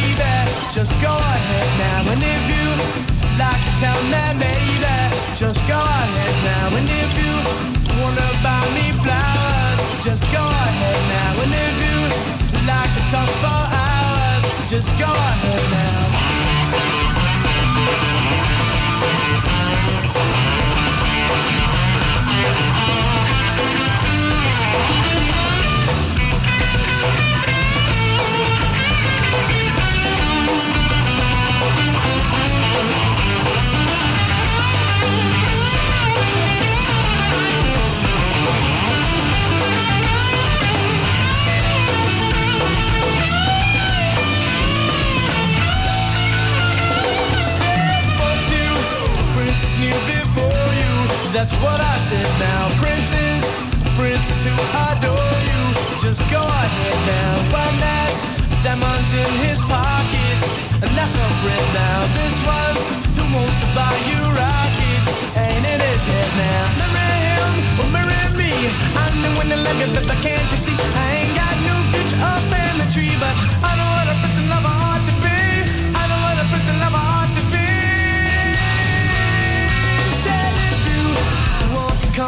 That's 51.46 51.62
what 51.62 51.78
I 51.78 51.96
said 52.02 52.26
now. 52.42 52.66
Princess, 52.74 53.46
princess 53.94 54.42
who 54.42 54.50
adore 54.90 55.38
you. 55.46 55.62
Just 56.02 56.18
go 56.26 56.42
ahead 56.42 56.98
now. 57.06 57.54
One 57.54 57.76
last 57.78 58.18
diamonds 58.66 59.14
in 59.14 59.30
his 59.46 59.62
pockets. 59.62 60.42
And 60.82 60.90
that's 60.98 61.14
our 61.14 61.32
friend 61.38 61.66
now. 61.70 62.02
This 62.18 62.34
one 62.42 62.74
who 63.14 63.24
wants 63.30 63.54
to 63.62 63.68
buy 63.78 63.94
you 64.10 64.18
rockets. 64.34 65.06
Ain't 65.38 65.62
in 65.62 65.78
his 65.86 66.02
head 66.02 66.30
now. 66.34 66.82
Marry 66.82 67.14
him 67.30 67.54
or 67.78 67.88
marry 67.94 68.26
me. 68.34 68.50
I'm 68.98 69.14
the 69.22 69.30
one 69.38 69.46
that 69.46 69.62
love 69.62 69.78
you, 69.78 69.86
but 69.94 70.18
can't 70.26 70.50
you 70.50 70.58
see? 70.58 70.74
I 70.74 71.30
ain't 71.30 71.34
got 71.38 71.54
no 71.62 71.78
future 71.94 72.18
or 72.26 72.42
family 72.50 72.90
tree. 72.90 73.14
But 73.22 73.38
I 73.62 73.70
know 73.78 73.85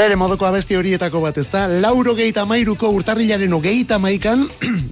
Bere 0.00 0.14
modoko 0.16 0.46
abesti 0.48 0.78
horietako 0.78 1.20
bat 1.20 1.36
ez 1.36 1.44
da, 1.52 1.66
lauro 1.68 2.14
geita 2.16 2.46
mairuko 2.48 2.88
urtarrilaren 2.96 3.52
hogeita 3.52 3.98
maikan, 4.00 4.46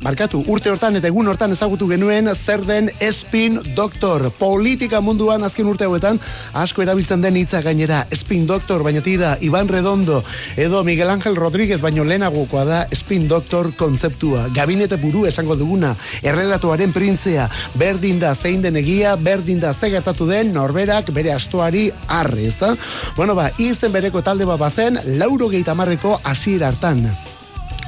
markatu, 0.05 0.43
urte 0.53 0.69
hortan 0.69 0.99
eta 0.99 1.09
egun 1.09 1.31
hortan 1.31 1.55
ezagutu 1.55 1.87
genuen 1.89 2.29
zer 2.35 2.61
den 2.69 2.91
Spin 3.09 3.57
Doctor. 3.77 4.27
Politika 4.37 5.01
munduan 5.01 5.47
azken 5.47 5.71
urte 5.71 5.87
hauetan 5.87 6.21
asko 6.53 6.85
erabiltzen 6.85 7.25
den 7.25 7.39
hitza 7.41 7.63
gainera 7.65 8.03
Spin 8.13 8.45
Doctor, 8.51 8.85
baina 8.85 9.01
tira 9.01 9.31
Iban 9.41 9.71
Redondo 9.73 10.19
edo 10.57 10.83
Miguel 10.85 11.15
Ángel 11.15 11.41
Rodríguez 11.41 11.81
baino 11.81 12.05
lehenagokoa 12.05 12.67
da 12.69 12.83
Spin 12.93 13.31
Doctor 13.33 13.73
kontzeptua. 13.81 14.49
Gabinete 14.53 15.01
buru 15.01 15.25
esango 15.31 15.57
duguna, 15.57 15.95
errelatuaren 16.21 16.93
printzea, 16.93 17.49
berdin 17.81 18.21
da 18.21 18.35
zein 18.35 18.61
den 18.61 18.77
egia, 18.83 19.17
berdin 19.17 19.65
da 19.65 19.73
ze 19.73 19.89
gertatu 19.95 20.29
den 20.29 20.53
norberak 20.53 21.15
bere 21.17 21.33
astoari 21.33 21.89
arre, 22.21 22.45
ezta? 22.53 22.75
Bueno 23.17 23.35
ba, 23.35 23.51
izen 23.59 23.93
bereko 23.93 24.23
talde 24.23 24.45
bat 24.49 24.61
bazen, 24.61 24.99
lauro 25.19 25.49
gehi 25.49 25.65
tamarreko 25.65 26.21
hasiera 26.25 26.69
hartan. 26.69 27.05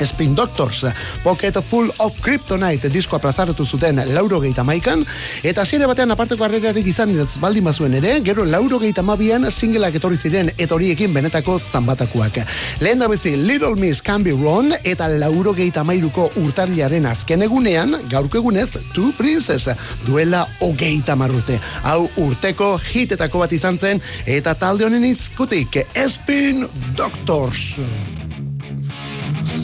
Spin 0.04 0.34
Doctors, 0.34 0.86
Pocket 1.24 1.58
Full 1.62 1.90
of 1.98 2.18
Kryptonite 2.20 2.88
diskoa 2.88 3.18
plazaratu 3.18 3.66
zuten 3.66 4.00
lauro 4.14 4.40
gehieta 4.40 4.64
maikan, 4.64 5.04
eta 5.42 5.62
hasiera 5.62 5.88
batean 5.90 6.10
aparteko 6.14 6.44
harrerarik 6.44 6.86
izan 6.86 7.12
baldin 7.40 7.64
bazuen 7.64 7.94
ere, 7.98 8.20
gero 8.24 8.44
lauro 8.44 8.78
gehieta 8.78 9.02
mabian 9.02 9.50
singleak 9.50 9.98
etorri 10.00 10.16
ziren 10.16 10.50
eta 10.56 10.74
horiekin 10.74 11.12
benetako 11.14 11.58
zanbatakoak. 11.58 12.40
Lehen 12.80 12.98
da 12.98 13.08
bezi 13.08 13.36
Little 13.36 13.76
Miss 13.76 14.02
Can 14.02 14.24
Be 14.24 14.32
Wrong 14.32 14.72
eta 14.84 15.08
lauro 15.08 15.54
gehieta 15.54 15.84
mairuko 15.84 16.30
urtarliaren 16.40 17.06
azken 17.06 17.42
egunean, 17.42 17.96
gaurko 18.10 18.40
egunez, 18.40 18.70
Two 18.94 19.12
Princess, 19.18 19.68
duela 20.06 20.46
hogeita 20.60 21.16
marrute. 21.16 21.60
Hau 21.82 22.08
urteko 22.20 22.76
hitetako 22.92 23.44
bat 23.44 23.52
izan 23.52 23.78
zen, 23.78 24.02
eta 24.26 24.54
talde 24.54 24.88
honen 24.88 25.04
izkutik, 25.04 25.82
Spin 26.08 26.66
Doctors. 26.96 27.76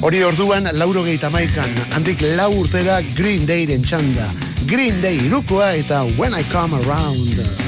Hori 0.03 0.23
orduan 0.25 0.69
lauro 0.73 1.03
gehieta 1.03 1.31
maikan, 1.31 1.71
handik 1.95 2.21
lau 2.37 2.53
urtera 2.61 3.01
Green 3.17 3.47
Dayren 3.47 3.83
txanda. 3.83 4.29
Green 4.67 5.01
Day 5.01 5.17
irukoa 5.27 5.73
eta 5.79 6.05
When 6.19 6.35
I 6.35 6.43
Come 6.53 6.75
Around. 6.75 7.65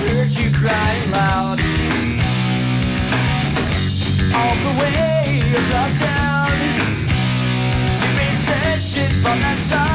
Heard 0.00 0.32
you 0.32 0.50
crying 0.50 1.10
loud 1.10 1.60
all 4.34 4.56
the 4.64 4.80
way 4.80 5.42
across 5.60 5.98
town. 6.00 6.50
You've 8.00 8.16
been 8.16 8.36
searching 8.48 9.14
for 9.22 9.36
that 9.44 9.58
someone 9.68 9.89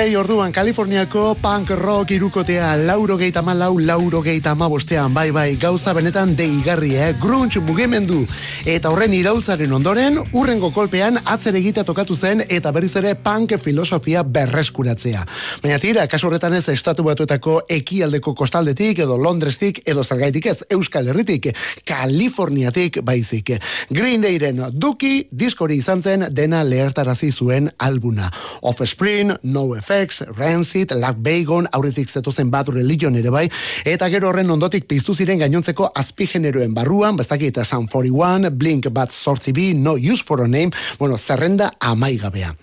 Day 0.00 0.14
orduan 0.16 0.48
Kaliforniako 0.48 1.34
punk 1.42 1.70
rock 1.76 2.14
irukotea 2.14 2.70
lauro 2.86 3.18
geita 3.20 3.42
malau, 3.44 3.74
lauro 3.78 4.22
geita 4.24 4.54
bostean, 4.54 5.12
bai 5.12 5.30
bai, 5.30 5.56
gauza 5.56 5.92
benetan 5.92 6.34
deigarri, 6.34 6.94
eh? 6.96 7.14
grunge 7.20 7.60
mugimendu. 7.60 8.26
Eta 8.64 8.88
horren 8.88 9.12
iraultzaren 9.12 9.70
ondoren, 9.70 10.16
urrengo 10.32 10.70
kolpean 10.72 11.18
atzer 11.26 11.54
egitea 11.54 11.84
tokatu 11.84 12.16
zen 12.16 12.40
eta 12.48 12.72
berriz 12.72 12.96
ere 12.96 13.14
punk 13.14 13.58
filosofia 13.58 14.22
berreskuratzea. 14.22 15.26
Baina 15.62 15.78
tira, 15.78 16.06
kasu 16.08 16.28
horretan 16.28 16.54
ez 16.54 16.68
estatu 16.72 17.04
batuetako 17.04 17.66
ekialdeko 17.68 18.34
kostaldetik 18.34 18.98
edo 19.04 19.18
Londrestik 19.18 19.82
edo 19.84 20.02
zergaitik 20.02 20.46
ez 20.46 20.64
Euskal 20.70 21.08
Herritik, 21.08 21.50
Kaliforniatik 21.84 23.02
baizik. 23.04 23.52
Green 23.90 24.24
Dayren 24.24 24.64
duki 24.72 25.28
diskori 25.30 25.76
izan 25.76 26.00
zen 26.00 26.26
dena 26.30 26.64
lehertarazi 26.64 27.32
zuen 27.32 27.68
albuna. 27.76 28.32
Offspring, 28.62 29.36
No 29.42 29.68
Effects, 29.90 30.22
Rancid, 30.36 30.92
Lark 30.94 31.16
Bagon, 31.18 31.66
aurretik 31.72 32.08
zetozen 32.08 32.50
Bad 32.50 32.68
Religion 32.68 33.16
ere 33.18 33.30
bai, 33.30 33.48
eta 33.84 34.06
gero 34.12 34.28
horren 34.30 34.50
ondotik 34.54 34.86
piztu 34.86 35.16
ziren 35.18 35.40
gainontzeko 35.42 35.90
azpigeneroen 35.98 36.74
barruan, 36.74 37.16
bestakit 37.18 37.58
Sun 37.64 37.88
41, 37.90 38.52
Blink 38.54 38.86
Bat 38.94 39.10
Sortzi 39.10 39.52
B, 39.52 39.72
No 39.74 39.96
Use 39.96 40.22
for 40.22 40.42
a 40.42 40.46
Name, 40.46 40.70
bueno, 40.98 41.18
zerrenda 41.18 41.72
amaigabea. 41.80 42.54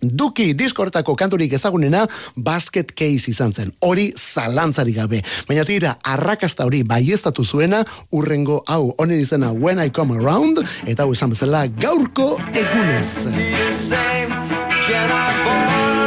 Duki 0.00 0.54
diskortako 0.56 1.14
kanturik 1.16 1.52
ezagunena 1.52 2.06
basket 2.36 2.92
case 2.96 3.30
izan 3.30 3.52
zen. 3.52 3.72
Hori 3.80 4.12
zalantzari 4.16 4.92
gabe. 4.92 5.22
Baina 5.48 5.64
tira, 5.64 5.94
arrakasta 6.02 6.64
hori 6.64 6.82
baiestatu 6.84 7.44
zuena 7.44 7.84
urrengo 8.12 8.62
hau 8.66 8.94
honen 8.98 9.20
izena 9.20 9.52
When 9.52 9.80
I 9.80 9.90
Come 9.90 10.16
Around 10.16 10.64
eta 10.86 11.04
hau 11.04 11.12
esan 11.12 11.30
bezala 11.36 11.66
gaurko 11.68 12.38
egunez. 12.52 13.08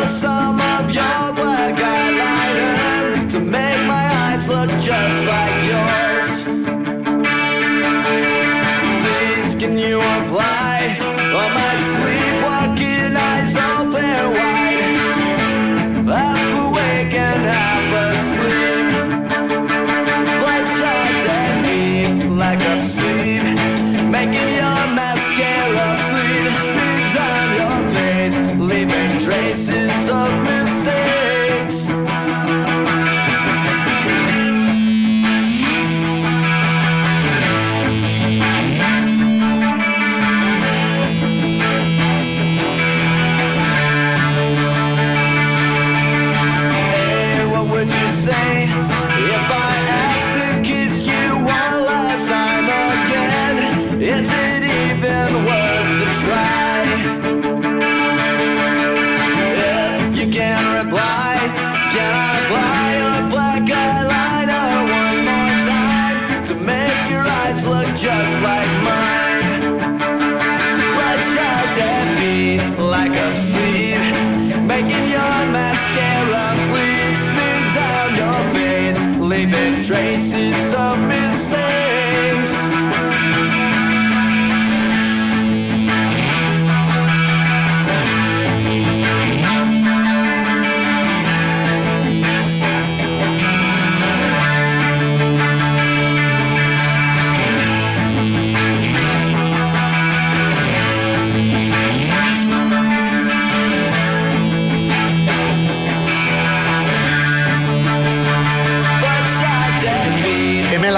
Some 0.07 0.61
of 0.61 0.89
your 0.91 1.33
black 1.35 1.75
eyeliner 1.75 3.29
to 3.29 3.39
make 3.39 3.81
my 3.87 4.07
eyes 4.15 4.47
look 4.47 4.69
just 4.79 5.25
like 5.25 5.63
yours? 5.65 5.96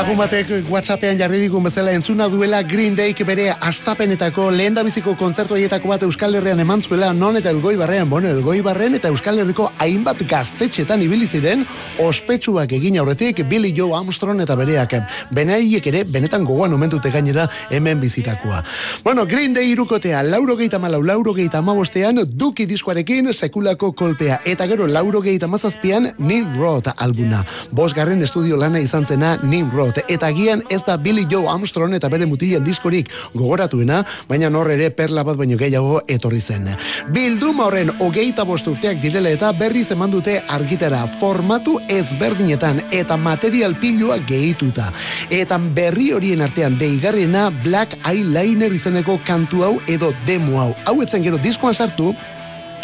Lagun 0.09 0.25
batek 0.25 0.69
WhatsAppean 0.71 1.19
jarri 1.19 1.37
digun 1.37 1.61
bezala 1.61 1.91
entzuna 1.93 2.25
duela 2.33 2.63
Green 2.65 2.95
Dayk 2.97 3.19
bere 3.27 3.51
astapenetako 3.53 4.47
lehen 4.49 4.73
biziko 4.87 5.13
kontzertu 5.13 5.53
haietako 5.53 5.89
bat 5.91 6.01
Euskal 6.01 6.33
Herrian 6.33 6.59
eman 6.59 6.81
zuela 6.81 7.11
non 7.13 7.37
eta 7.37 7.51
elgoi 7.51 7.75
barrean, 7.77 8.09
bueno, 8.09 8.27
elgoi 8.27 8.61
barren 8.65 8.95
eta 8.95 9.09
Euskal 9.09 9.37
Herriko 9.37 9.67
hainbat 9.77 10.23
gaztetxetan 10.25 11.03
ibili 11.03 11.27
ziren 11.27 11.61
ospetsuak 11.99 12.71
egin 12.73 12.97
aurretik 12.97 13.43
Billy 13.45 13.71
Joe 13.77 13.93
Armstrong 13.99 14.41
eta 14.41 14.55
bereak 14.55 14.95
benaiek 15.31 15.85
ere 15.85 16.01
benetan 16.09 16.43
gogoan 16.43 16.73
omentute 16.73 17.11
gainera 17.11 17.45
hemen 17.69 18.01
bizitakoa. 18.01 18.63
Bueno, 19.03 19.27
Green 19.27 19.53
Day 19.53 19.69
irukotea 19.75 20.23
lauro 20.23 20.57
geita 20.57 20.79
malau, 20.79 21.03
lauro 21.03 21.35
geita 21.35 21.59
amabostean 21.59 22.23
duki 22.25 22.65
diskoarekin 22.65 23.31
sekulako 23.31 23.91
kolpea 23.91 24.41
eta 24.43 24.65
gero 24.65 24.87
lauro 24.87 25.21
geita 25.21 25.45
mazazpian 25.47 26.15
Nimrod 26.17 26.89
albuna. 26.97 27.45
Bosgarren 27.71 28.23
estudio 28.23 28.57
lana 28.57 28.79
izan 28.79 29.05
zena 29.05 29.37
Nimrod 29.43 29.98
Eta 30.07 30.27
agian 30.27 30.63
ez 30.69 30.81
da 30.85 30.97
Billy 30.97 31.25
Joe 31.29 31.49
Armstrong 31.49 31.93
eta 31.97 32.09
bere 32.09 32.25
mutilen 32.29 32.63
diskorik 32.63 33.09
gogoratuena, 33.33 34.03
baina 34.29 34.49
nor 34.49 34.69
ere 34.71 34.89
perla 34.91 35.23
bat 35.23 35.37
baino 35.37 35.57
gehiago 35.57 36.01
etorri 36.07 36.41
zen. 36.41 36.69
Bilduma 37.13 37.65
horren 37.67 37.91
hogeita 37.99 38.45
bost 38.47 38.67
urteak 38.67 39.01
direla 39.03 39.31
eta 39.33 39.51
berriz 39.51 39.87
eman 39.91 40.11
dute 40.11 40.39
argitara 40.47 41.05
formatu 41.19 41.79
ezberdinetan 41.87 42.83
eta 42.91 43.17
material 43.17 43.75
pilua 43.79 44.19
gehituta. 44.27 44.91
Eta 45.29 45.57
berri 45.57 46.11
horien 46.13 46.41
artean 46.41 46.77
deigarriena 46.79 47.49
Black 47.63 47.97
Eyeliner 48.07 48.73
izeneko 48.73 49.19
kantu 49.25 49.63
hau 49.63 49.73
edo 49.87 50.13
demo 50.25 50.61
hau. 50.61 50.73
Hau 50.85 51.01
etzen 51.03 51.23
gero 51.25 51.41
diskoan 51.41 51.73
sartu, 51.73 52.13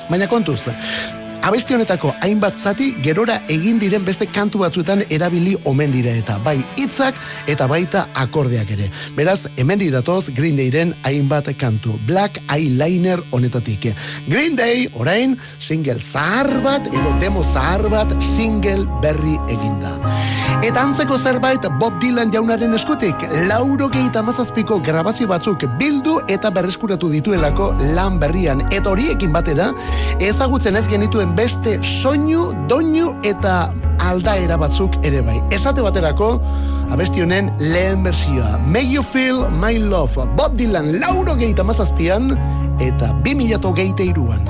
baina 0.09 0.27
kontuz, 0.27 0.61
Abesti 1.45 1.75
honetako 1.75 2.09
hainbat 2.25 2.55
zati 2.57 2.87
gerora 3.05 3.35
egin 3.53 3.77
diren 3.77 4.01
beste 4.05 4.25
kantu 4.25 4.63
batzuetan 4.63 5.03
erabili 5.13 5.51
omen 5.69 5.91
dira 5.93 6.15
eta 6.17 6.39
bai 6.41 6.55
hitzak 6.81 7.19
eta 7.53 7.67
baita 7.69 8.07
akordeak 8.17 8.71
ere. 8.73 8.87
Beraz, 9.13 9.45
hemen 9.55 9.77
datoz 9.93 10.33
Green 10.33 10.57
Dayren 10.57 10.95
hainbat 11.03 11.51
kantu. 11.59 11.99
Black 12.07 12.41
Eyeliner 12.49 13.21
honetatik. 13.29 13.93
Green 14.27 14.55
Day, 14.55 14.89
orain, 14.95 15.37
single 15.59 15.99
zahar 16.01 16.49
bat 16.63 16.87
edo 16.87 17.13
demo 17.21 17.43
zahar 17.43 17.89
bat 17.93 18.09
single 18.23 18.89
berri 19.03 19.37
eginda. 19.47 19.93
Eta 20.63 20.81
antzeko 20.81 21.17
zerbait 21.19 21.61
Bob 21.79 21.99
Dylan 22.01 22.31
jaunaren 22.33 22.73
eskutik, 22.73 23.21
lauro 23.49 23.89
gehieta 23.91 24.23
mazazpiko 24.25 24.79
grabazio 24.81 25.27
batzuk 25.27 25.65
bildu 25.77 26.15
eta 26.31 26.49
berreskuratu 26.49 27.09
dituelako 27.11 27.67
lan 27.93 28.17
berrian. 28.21 28.63
Eta 28.71 28.89
horiekin 28.89 29.33
batera, 29.35 29.67
ezagutzen 30.17 30.79
ez 30.79 30.85
genituen 30.89 31.34
beste 31.35 31.77
soinu, 31.83 32.49
doinu 32.69 33.11
eta 33.27 33.73
aldaera 33.99 34.57
batzuk 34.57 34.95
ere 35.05 35.21
bai. 35.25 35.37
Esate 35.55 35.83
baterako, 35.85 36.35
abesti 36.93 37.23
honen 37.25 37.51
lehen 37.59 38.03
bersioa. 38.03 38.57
Make 38.65 38.87
you 38.87 39.03
feel 39.03 39.49
my 39.49 39.77
love. 39.77 40.15
Bob 40.37 40.57
Dylan 40.57 40.99
lauro 40.99 41.35
gehieta 41.35 41.63
mazazpian 41.63 42.35
eta 42.79 43.11
2000 43.27 43.75
gehieta 43.75 44.03
iruan. 44.03 44.47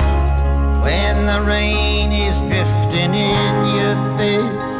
When 0.86 1.25
the 1.25 1.41
rain 1.49 2.11
is 2.11 2.38
drifting 2.45 3.15
in 3.15 3.55
your 3.73 3.97
face 4.17 4.75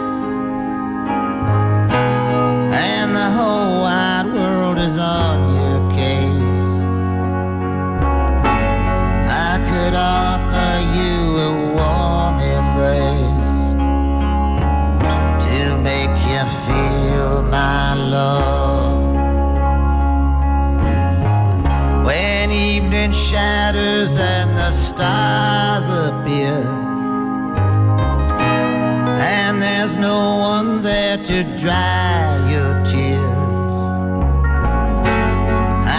And 2.70 3.16
the 3.16 3.30
whole 3.38 3.82
wide 3.82 4.30
world 4.34 4.78
is 4.78 5.00
on 5.00 5.45
love. 18.06 19.16
When 22.06 22.52
evening 22.52 23.12
shatters 23.12 24.12
and 24.12 24.56
the 24.56 24.70
stars 24.72 25.88
appear 26.10 26.62
And 29.18 29.60
there's 29.60 29.98
no 29.98 30.38
one 30.38 30.84
there 30.84 31.18
to 31.18 31.44
dry 31.58 32.48
your 32.54 32.74
tears 32.86 33.24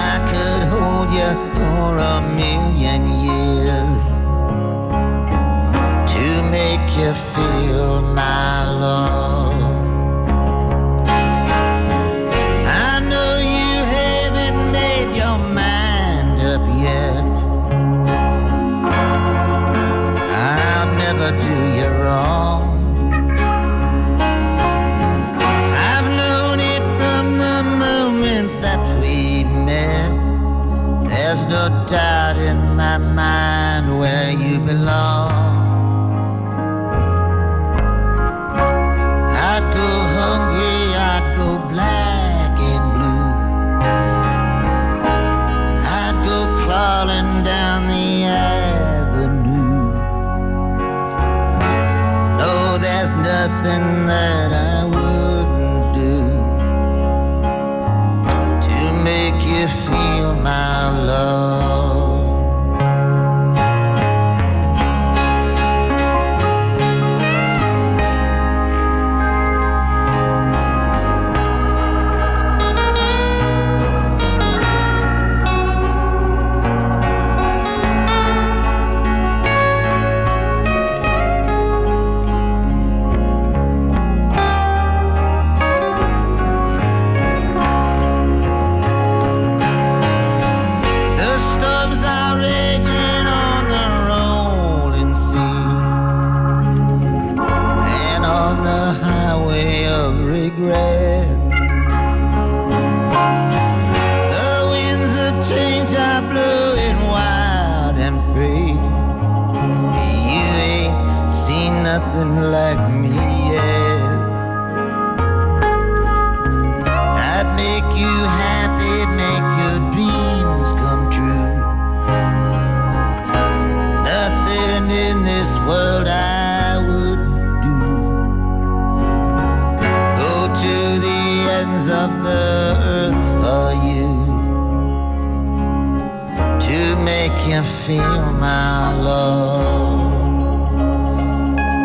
I 0.09 0.13
could 0.31 0.63
hold 0.75 1.11
you 1.19 1.31
for 1.59 1.89
a 2.15 2.17
million 2.43 3.03
years 3.29 4.03
To 6.15 6.25
make 6.57 6.87
you 6.97 7.13
feel 7.15 8.03
my 8.03 8.71
love 8.71 9.16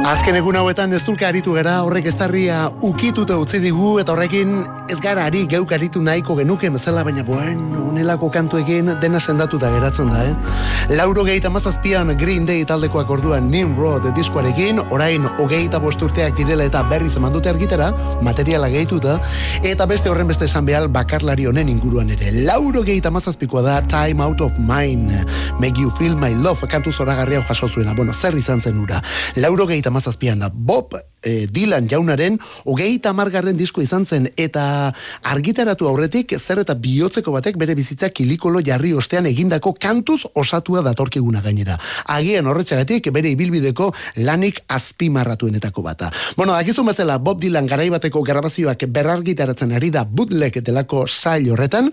Azken 0.02 0.34
egun 0.34 0.56
hauetan 0.58 0.96
ez 0.98 1.04
dulka 1.06 1.28
aritu 1.30 1.52
gara, 1.54 1.76
horrek 1.86 2.08
ez 2.10 2.16
darria 2.18 2.64
ukituta 2.82 3.36
utzi 3.38 3.60
digu, 3.62 4.00
eta 4.02 4.16
horrekin 4.16 4.56
ez 4.90 4.98
gara 5.00 5.28
ari 5.30 5.44
geuk 5.46 5.70
aritu 5.78 6.02
nahiko 6.02 6.34
genuke 6.40 6.72
bezala, 6.74 7.04
baina 7.06 7.22
bueno, 7.24 7.84
unelako 7.92 8.32
kantuekin 8.34 8.96
dena 9.00 9.20
sendatu 9.22 9.60
da 9.62 9.70
geratzen 9.70 10.10
da, 10.10 10.24
eh? 10.26 10.96
Lauro 10.98 11.22
gehieta 11.24 11.52
mazazpian 11.54 12.10
Green 12.18 12.48
Day 12.50 12.66
taldekoak 12.66 13.14
orduan 13.14 13.52
Nimrod 13.52 14.08
diskoarekin, 14.18 14.82
orain 14.90 15.28
hogeita 15.38 15.78
bosturteak 15.80 16.34
direla 16.36 16.66
eta 16.66 16.82
berriz 16.90 17.14
eman 17.22 17.38
dute 17.38 17.54
argitara, 17.54 17.92
materiala 18.26 18.72
gehituta, 18.74 19.20
eta 19.62 19.86
beste 19.86 20.10
horren 20.10 20.34
beste 20.34 20.50
esan 20.50 20.66
behal 20.66 20.90
bakarlari 20.90 21.46
honen 21.46 21.70
inguruan 21.70 22.10
ere. 22.18 22.34
Lauro 22.50 22.82
gehieta 22.82 23.14
mazazpikoa 23.14 23.62
da 23.70 23.78
Time 23.86 24.26
Out 24.26 24.42
of 24.42 24.58
Mine, 24.58 25.22
Make 25.62 25.78
You 25.78 25.94
Feel 26.02 26.18
My 26.18 26.34
Love, 26.34 26.66
kantu 26.68 26.92
zoragarria 26.92 27.46
jaso 27.46 27.70
zuena, 27.70 27.94
bueno, 27.94 28.18
zer 28.18 28.34
izan 28.42 28.66
zen 28.66 28.82
ura. 28.82 29.04
Lauro 29.38 29.70
gehieta 29.70 29.92
amazazpian. 30.02 30.42
Bob 30.54 30.96
eh, 31.22 31.48
Dylan 31.52 31.88
jaunaren 31.88 32.40
hogeita 32.66 33.14
margarren 33.14 33.58
disko 33.58 33.82
izan 33.82 34.06
zen 34.06 34.28
eta 34.36 34.94
argitaratu 35.22 35.88
aurretik 35.88 36.34
zer 36.40 36.64
eta 36.64 36.74
bihotzeko 36.74 37.32
batek 37.32 37.58
bere 37.62 37.76
bizitza 37.76 38.10
kilikolo 38.10 38.62
jarri 38.66 38.94
ostean 38.94 39.30
egindako 39.30 39.76
kantuz 39.80 40.26
osatua 40.34 40.82
datorkiguna 40.82 41.42
gainera. 41.42 41.78
Agian 42.08 42.48
horretxagatik 42.48 43.12
bere 43.14 43.30
ibilbideko 43.30 43.92
lanik 44.18 44.64
azpimarratuenetako 44.68 45.82
bata. 45.82 46.12
Bueno, 46.36 46.54
dakizun 46.54 46.90
bezala 46.90 47.20
Bob 47.20 47.42
Dylan 47.42 47.68
garaibateko 47.68 48.24
grabazioak 48.24 48.88
berrargitaratzen 48.88 49.72
ari 49.72 49.92
da 49.92 50.06
bootleg 50.06 50.62
delako 50.66 51.06
sail 51.08 51.52
horretan, 51.52 51.92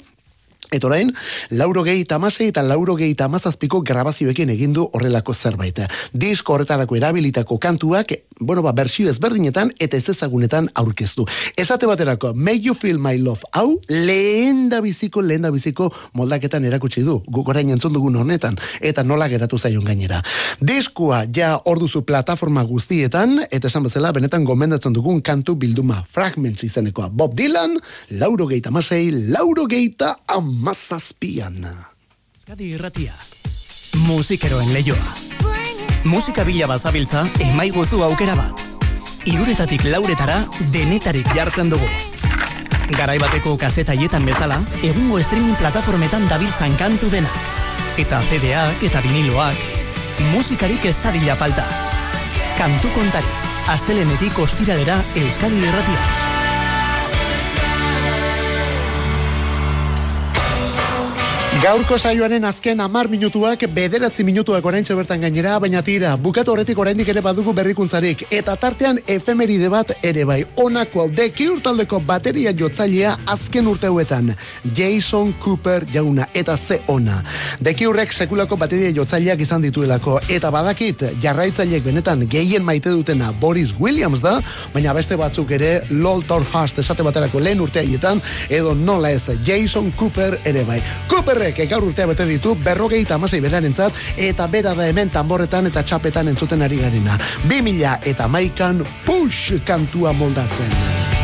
Eta 0.68 0.84
orain, 0.84 1.08
lauro 1.48 1.80
gehi 1.80 2.04
tamasei 2.04 2.50
eta 2.50 2.60
lauro 2.62 2.92
gehi 2.98 3.14
tamazazpiko 3.16 3.80
grabazioekin 3.88 4.50
egin 4.52 4.74
du 4.76 4.82
horrelako 4.92 5.32
zerbait. 5.32 5.78
Disko 6.12 6.52
horretarako 6.52 6.96
erabilitako 6.98 7.56
kantuak, 7.58 8.12
bueno, 8.40 8.60
ba, 8.62 8.74
bersio 8.76 9.08
ezberdinetan 9.08 9.72
eta 9.80 9.96
ez 9.96 10.10
ezagunetan 10.12 10.68
aurkeztu. 10.74 11.24
Esate 11.56 11.88
baterako, 11.88 12.34
Make 12.34 12.66
You 12.66 12.74
Feel 12.74 12.98
My 13.00 13.16
Love, 13.16 13.48
hau 13.56 13.80
lehen 13.88 14.68
da 14.68 14.82
biziko, 14.84 15.22
lehen 15.24 15.46
da 15.46 15.52
biziko 15.54 15.88
moldaketan 16.12 16.66
erakutsi 16.68 17.02
du, 17.06 17.22
guk 17.26 17.48
orain 17.48 17.70
entzun 17.72 17.96
dugun 17.96 18.20
honetan, 18.20 18.60
eta 18.80 19.02
nola 19.04 19.30
geratu 19.32 19.56
zaion 19.58 19.88
gainera. 19.88 20.20
Diskoa 20.60 21.22
ja 21.34 21.54
orduzu 21.64 22.04
plataforma 22.04 22.66
guztietan, 22.68 23.38
eta 23.50 23.72
esan 23.72 23.88
bezala, 23.88 24.12
benetan 24.12 24.44
gomendatzen 24.44 24.92
dugun 24.92 25.22
kantu 25.24 25.56
bilduma 25.56 26.02
fragments 26.12 26.66
izenekoa. 26.68 27.08
Bob 27.08 27.32
Dylan, 27.38 27.78
lauro 28.20 28.46
gehi 28.52 28.60
tamasei, 28.60 29.08
lauro 29.32 29.64
gehi 29.64 29.94
amazazpian. 30.58 31.66
Euskadi 32.34 32.72
irratia. 32.74 33.14
Musikeroen 34.06 34.72
leioa. 34.74 35.14
Musika 36.04 36.44
bila 36.44 36.66
bazabiltza, 36.66 37.26
emaiguzu 37.44 38.02
aukera 38.02 38.34
bat. 38.34 38.62
Iruretatik 39.28 39.84
lauretara, 39.86 40.40
denetarik 40.72 41.30
jartzen 41.36 41.70
dugu. 41.70 41.86
Garaibateko 42.96 43.56
kasetaietan 43.60 44.26
bezala, 44.26 44.58
egungo 44.82 45.22
streaming 45.22 45.56
plataformetan 45.60 46.26
dabiltzan 46.28 46.74
kantu 46.76 47.10
denak. 47.12 47.50
Eta 47.98 48.22
CD-ak 48.30 48.82
eta 48.82 49.02
viniloak, 49.04 49.66
musikarik 50.32 50.90
ez 50.90 50.96
dadila 51.04 51.36
falta. 51.36 51.66
Kantu 52.58 52.90
kontari, 52.96 53.36
astelenetik 53.70 54.38
ostiralera 54.42 55.04
Euskadi 55.14 55.68
irratia. 55.68 56.17
Gaurko 61.58 61.96
saioaren 61.98 62.44
azken 62.46 62.78
amar 62.78 63.08
minutuak 63.10 63.64
bederatzi 63.74 64.22
minutuak 64.22 64.66
oraintxe 64.68 64.94
bertan 64.94 65.24
gainera, 65.24 65.56
baina 65.58 65.80
tira, 65.82 66.12
bukatu 66.14 66.52
horretik 66.52 66.78
oraindik 66.78 67.08
ere 67.10 67.18
badugu 67.24 67.50
berrikuntzarik, 67.56 68.20
eta 68.30 68.54
tartean 68.62 69.00
efemeride 69.10 69.66
bat 69.72 69.90
ere 70.06 70.22
bai, 70.28 70.36
onako 70.62 71.02
hau 71.02 71.06
deki 71.10 71.48
urtaldeko 71.56 71.98
bateria 72.06 72.52
jotzailea 72.54 73.16
azken 73.34 73.66
urteuetan, 73.72 74.30
Jason 74.76 75.32
Cooper 75.42 75.86
jauna, 75.90 76.28
eta 76.32 76.54
ze 76.56 76.78
ona. 76.86 77.24
Deki 77.58 77.88
urrek 77.90 78.14
sekulako 78.14 78.56
bateria 78.56 78.92
jotzaileak 78.94 79.42
izan 79.42 79.66
dituelako, 79.66 80.20
eta 80.30 80.52
badakit, 80.54 81.02
jarraitzaileek 81.18 81.82
benetan 81.90 82.22
gehien 82.30 82.62
maite 82.62 82.94
dutena 82.94 83.32
Boris 83.32 83.74
Williams 83.80 84.22
da, 84.22 84.36
baina 84.76 84.94
beste 84.94 85.18
batzuk 85.18 85.50
ere, 85.58 85.72
Lol 85.90 86.22
Torhast 86.22 86.78
esate 86.78 87.02
baterako 87.02 87.42
lehen 87.42 87.66
urteaietan, 87.66 88.22
edo 88.48 88.78
nola 88.78 89.10
ez, 89.10 89.26
Jason 89.42 89.90
Cooper 89.98 90.38
ere 90.46 90.62
bai. 90.70 90.80
Cooperrek 91.48 91.70
gaur 91.70 91.84
urtea 91.88 92.06
bete 92.06 92.26
ditu 92.28 92.54
berrogei 92.60 93.04
tamasei 93.08 93.40
berarentzat 93.40 93.96
eta 94.20 94.46
bera 94.52 94.74
da 94.76 94.88
hemen 94.88 95.08
tamborretan 95.10 95.70
eta 95.70 95.82
txapetan 95.82 96.28
entzuten 96.28 96.62
ari 96.62 96.76
garena. 96.82 97.16
2000 97.48 98.10
eta 98.12 98.28
maikan 98.28 98.84
push 99.06 99.62
kantua 99.64 100.12
moldatzen. 100.12 101.17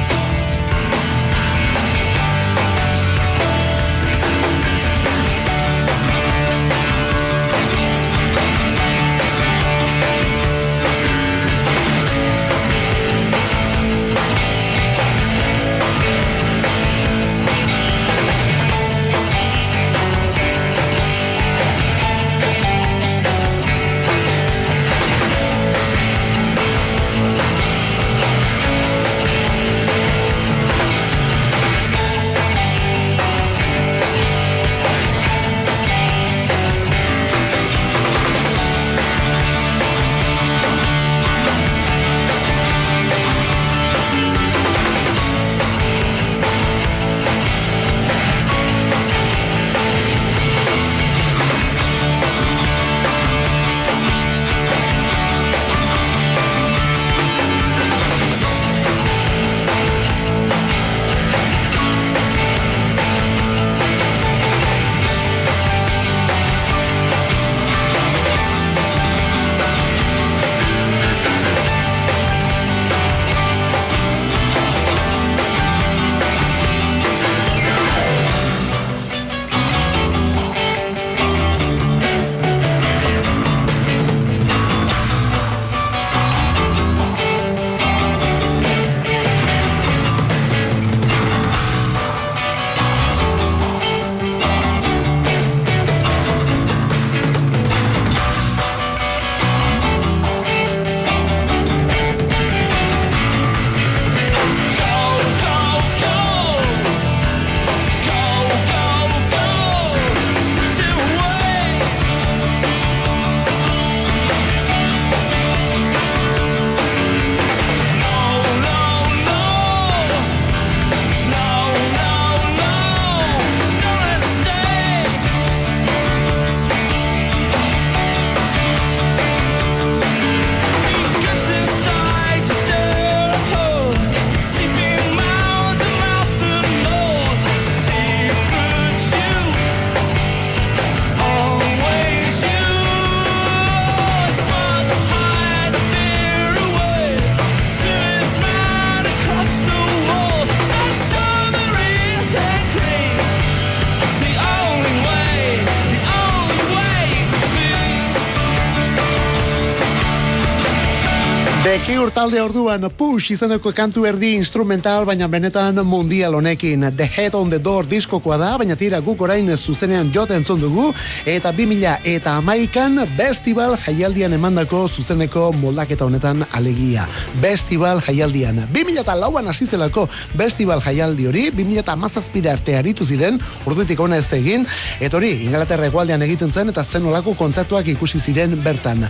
Cure 162.04 162.12
talde 162.12 162.40
orduan 162.44 162.82
Push 162.98 163.30
izeneko 163.32 163.70
kantu 163.72 164.02
erdi 164.04 164.34
instrumental 164.36 165.06
baina 165.08 165.24
benetan 165.24 165.78
mundial 165.88 166.34
honekin. 166.36 166.82
The 166.92 167.06
Head 167.06 167.34
on 167.34 167.48
the 167.48 167.56
Door 167.58 167.86
diskokoa 167.88 168.36
da 168.36 168.50
baina 168.60 168.74
tira 168.76 168.98
guk 169.00 169.22
orain 169.24 169.48
zuzenean 169.56 170.10
joten 170.12 170.42
entzun 170.42 170.60
dugu. 170.60 170.90
Eta 171.24 171.48
2000 171.56 171.94
eta 172.04 172.34
amaikan 172.36 173.06
Festival 173.16 173.78
jaialdian 173.86 174.36
emandako 174.36 174.82
zuzeneko 174.88 175.46
moldaketa 175.56 176.04
honetan 176.04 176.44
alegia. 176.52 177.06
Festival 177.40 178.02
jaialdian. 178.04 178.66
2000 178.74 179.00
eta 179.00 179.14
lauan 179.16 179.48
hasi 179.48 179.64
zelako 179.64 180.04
Festival 180.36 180.82
jaialdi 180.84 181.30
hori 181.30 181.46
2000 181.56 181.84
eta 181.86 181.94
amazazpira 181.96 182.52
arte 182.52 182.76
aritu 182.76 183.06
ziren 183.06 183.40
urdutik 183.64 184.00
ona 184.00 184.20
ez 184.20 184.28
egin. 184.32 184.68
Eta 185.00 185.16
hori 185.16 185.32
Ingalaterra 185.46 185.88
egualdean 185.88 186.28
egiten 186.28 186.52
zen 186.52 186.68
eta 186.68 186.84
zen 186.84 187.08
olako 187.08 187.32
kontzertuak 187.32 187.88
ikusi 187.96 188.20
ziren 188.20 188.60
bertan 188.60 189.08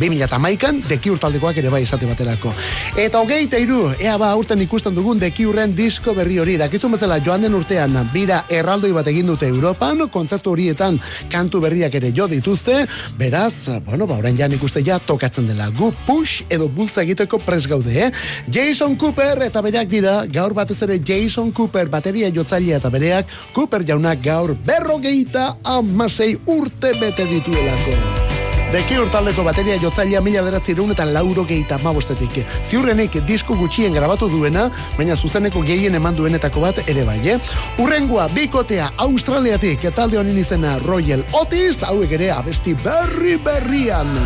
2008an 0.00 0.82
dekiur 0.88 1.18
taldekoak 1.20 1.56
ere 1.60 1.70
bai 1.72 1.82
esate 1.86 2.06
baterako. 2.08 2.52
Eta 3.00 3.20
hogeita 3.20 3.58
iru, 3.60 3.90
ea 3.98 4.16
ba 4.20 4.30
aurten 4.34 4.60
ikusten 4.64 4.94
dugun 4.96 5.20
dekiurren 5.20 5.74
disko 5.76 6.14
berri 6.16 6.38
hori. 6.42 6.56
Dakizun 6.60 6.92
bezala 6.96 7.18
joan 7.24 7.46
den 7.46 7.54
urtean, 7.56 7.96
bira 8.12 8.42
erraldoi 8.52 8.92
bat 8.96 9.08
egin 9.12 9.32
dute 9.32 9.48
Europan, 9.48 10.06
kontzertu 10.12 10.52
horietan 10.52 11.00
kantu 11.32 11.60
berriak 11.64 11.94
ere 11.98 12.12
jo 12.16 12.28
dituzte, 12.30 12.84
beraz, 13.18 13.68
bueno, 13.86 14.06
ba, 14.06 14.18
orain 14.20 14.36
jan 14.36 14.52
ikuste 14.52 14.82
ja 14.84 14.98
tokatzen 14.98 15.48
dela. 15.48 15.70
Gu 15.70 15.92
push 16.06 16.44
edo 16.52 16.68
bultza 16.68 17.02
egiteko 17.06 17.40
pres 17.44 17.66
gaude, 17.70 17.96
eh? 18.06 18.10
Jason 18.52 18.96
Cooper 19.00 19.42
eta 19.46 19.62
bereak 19.64 19.90
dira, 19.90 20.18
gaur 20.30 20.54
batez 20.56 20.80
ere 20.86 21.00
Jason 21.00 21.52
Cooper 21.56 21.88
bateria 21.92 22.30
jotzailea 22.34 22.82
eta 22.82 22.92
bereak, 22.92 23.32
Cooper 23.56 23.86
jaunak 23.86 24.22
gaur 24.24 24.54
berrogeita 24.66 25.56
amasei 25.64 26.34
urte 26.46 26.94
bete 27.00 27.28
dituelako. 27.30 28.25
Deki 28.66 28.96
urtaldeko 28.98 29.44
bateria 29.46 29.76
jotzailea 29.78 30.20
mila 30.20 30.40
beratzi 30.42 30.74
eta 30.74 31.04
lauro 31.04 31.44
gehieta 31.44 31.78
mabostetik. 31.78 32.44
Ziurrenik 32.68 33.20
disko 33.24 33.54
gutxien 33.54 33.94
grabatu 33.94 34.28
duena, 34.28 34.70
baina 34.98 35.16
zuzeneko 35.16 35.62
gehien 35.62 35.94
eman 35.94 36.16
duenetako 36.16 36.60
bat 36.60 36.88
ere 36.88 37.04
bai, 37.04 37.20
eh? 37.28 37.38
Urrengoa, 37.78 38.28
bikotea, 38.34 38.90
Australiatik, 38.98 39.86
talde 39.94 40.18
honin 40.18 40.38
izena 40.38 40.78
Royal 40.78 41.22
Otis, 41.32 41.82
hauek 41.82 42.10
ere 42.18 42.32
abesti 42.32 42.74
berri 42.74 43.36
berrian. 43.36 44.16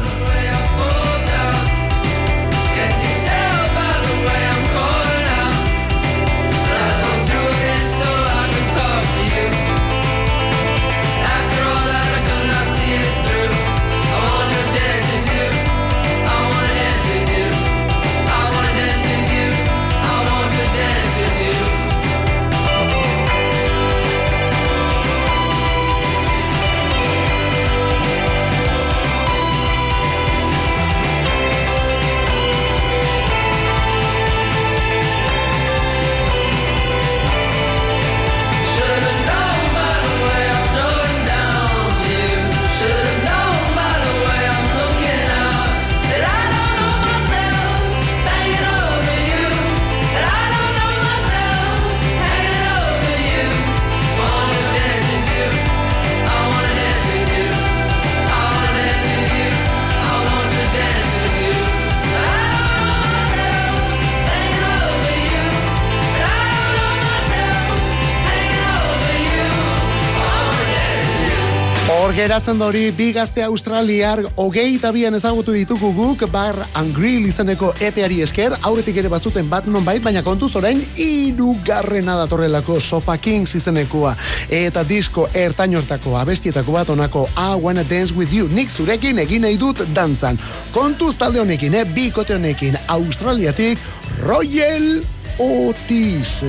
Geratzen 72.21 72.59
da 72.61 72.67
hori 72.69 72.91
bi 72.93 73.07
gazte 73.17 73.41
australiar 73.47 74.21
hogei 74.37 74.75
tabian 74.83 75.15
ezagutu 75.17 75.55
ditugu 75.57 75.89
guk 75.97 76.27
bar 76.29 76.59
and 76.77 76.93
grill 76.93 77.25
izeneko 77.25 77.71
epeari 77.81 78.19
esker. 78.21 78.57
Aurretik 78.69 78.99
ere 79.01 79.09
bazuten 79.09 79.49
bat 79.49 79.65
non 79.65 79.87
bait 79.87 80.05
baina 80.05 80.21
kontuz 80.27 80.51
orain 80.61 80.83
irugarrena 81.01 82.19
datorrelako 82.19 82.77
Sofa 82.81 83.17
Kings 83.17 83.55
izenekoa. 83.57 84.13
Eta 84.51 84.85
disko 84.85 85.31
ertain 85.33 85.79
hortako 85.81 86.19
abestietako 86.21 86.77
bat 86.77 86.93
onako 86.93 87.25
I 87.39 87.57
wanna 87.57 87.87
dance 87.89 88.13
with 88.13 88.37
you. 88.37 88.53
Nik 88.53 88.69
zurekin 88.69 89.25
egin 89.25 89.47
nahi 89.47 89.57
dut 89.57 89.81
dantzan. 89.97 90.37
Kontuz 90.77 91.15
talde 91.17 91.41
honekin 91.41 91.75
eh? 91.75 91.87
bi 91.89 92.11
honekin 92.13 92.77
australiatik 92.99 93.79
Royal 94.21 95.01
Otis 95.39 96.43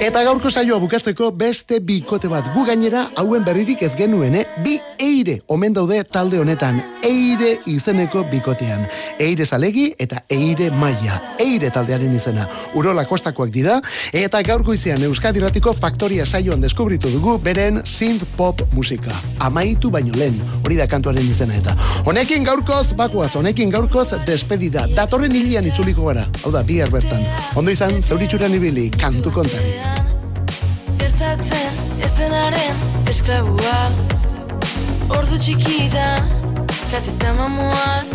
Eta 0.00 0.22
gaurko 0.24 0.48
saioa 0.48 0.78
bukatzeko 0.80 1.26
beste 1.36 1.76
bikote 1.84 2.28
bat 2.32 2.46
gu 2.54 2.62
gainera 2.64 3.02
hauen 3.20 3.42
berririk 3.44 3.82
ez 3.84 3.90
genuen, 3.98 4.32
eh? 4.38 4.46
Bi 4.64 4.78
eire 4.96 5.34
omen 5.52 5.74
daude 5.76 5.98
talde 6.08 6.38
honetan, 6.40 6.78
eire 7.04 7.50
izeneko 7.68 8.22
bikotean. 8.30 8.86
Eire 9.20 9.44
zalegi 9.44 9.90
eta 10.00 10.22
eire 10.32 10.70
maia, 10.80 11.18
eire 11.44 11.68
taldearen 11.74 12.14
izena. 12.16 12.46
Urola 12.80 13.04
kostakoak 13.04 13.52
dira, 13.52 13.76
eta 14.16 14.40
gaurko 14.40 14.72
izan 14.72 15.04
Euskadi 15.04 15.44
Ratiko 15.44 15.76
Faktoria 15.76 16.24
saioan 16.24 16.64
deskubritu 16.64 17.12
dugu 17.12 17.36
beren 17.36 17.82
synth 17.84 18.24
pop 18.40 18.64
musika. 18.72 19.12
Amaitu 19.38 19.92
baino 19.92 20.16
lehen, 20.16 20.40
hori 20.64 20.80
da 20.80 20.88
kantuaren 20.88 21.28
izena 21.28 21.60
eta. 21.60 21.76
Honekin 22.06 22.48
gaurkoz, 22.48 22.94
bakuaz, 22.96 23.34
honekin 23.36 23.68
gaurkoz 23.76 24.14
despedida. 24.24 24.88
Datorren 24.96 25.36
hilian 25.36 25.68
itzuliko 25.68 26.08
gara, 26.08 26.24
hau 26.40 26.56
da, 26.56 26.64
bihar 26.64 26.88
bertan. 26.88 27.28
Ondo 27.52 27.76
izan, 27.76 28.00
zeuritxuran 28.00 28.56
ibili, 28.56 28.88
kantu 28.96 29.36
kontari 29.36 29.89
izan 29.90 30.06
Gertatzen 30.98 31.72
ez 32.02 32.10
denaren 32.18 32.74
esklabua. 33.08 33.90
Ordu 35.16 35.38
txikitan 35.38 36.28
kateta 36.90 37.32
mamuak. 37.34 38.06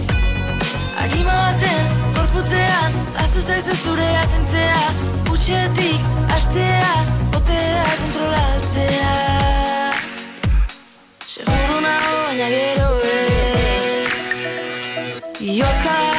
Arima 1.02 1.34
baten 1.34 1.90
gorputzean 2.16 2.94
Aztu 3.20 3.42
zaizu 3.42 3.76
zure 3.84 4.08
azentzea. 4.24 4.84
Utxetik 5.32 6.02
astea 6.36 6.94
Botea 7.32 7.86
kontrolatzea. 8.02 9.14
Seguro 11.26 11.80
nago 11.82 12.20
baina 12.28 12.50
gero 12.56 12.92
ez. 13.12 14.14
Iozka 15.42 16.15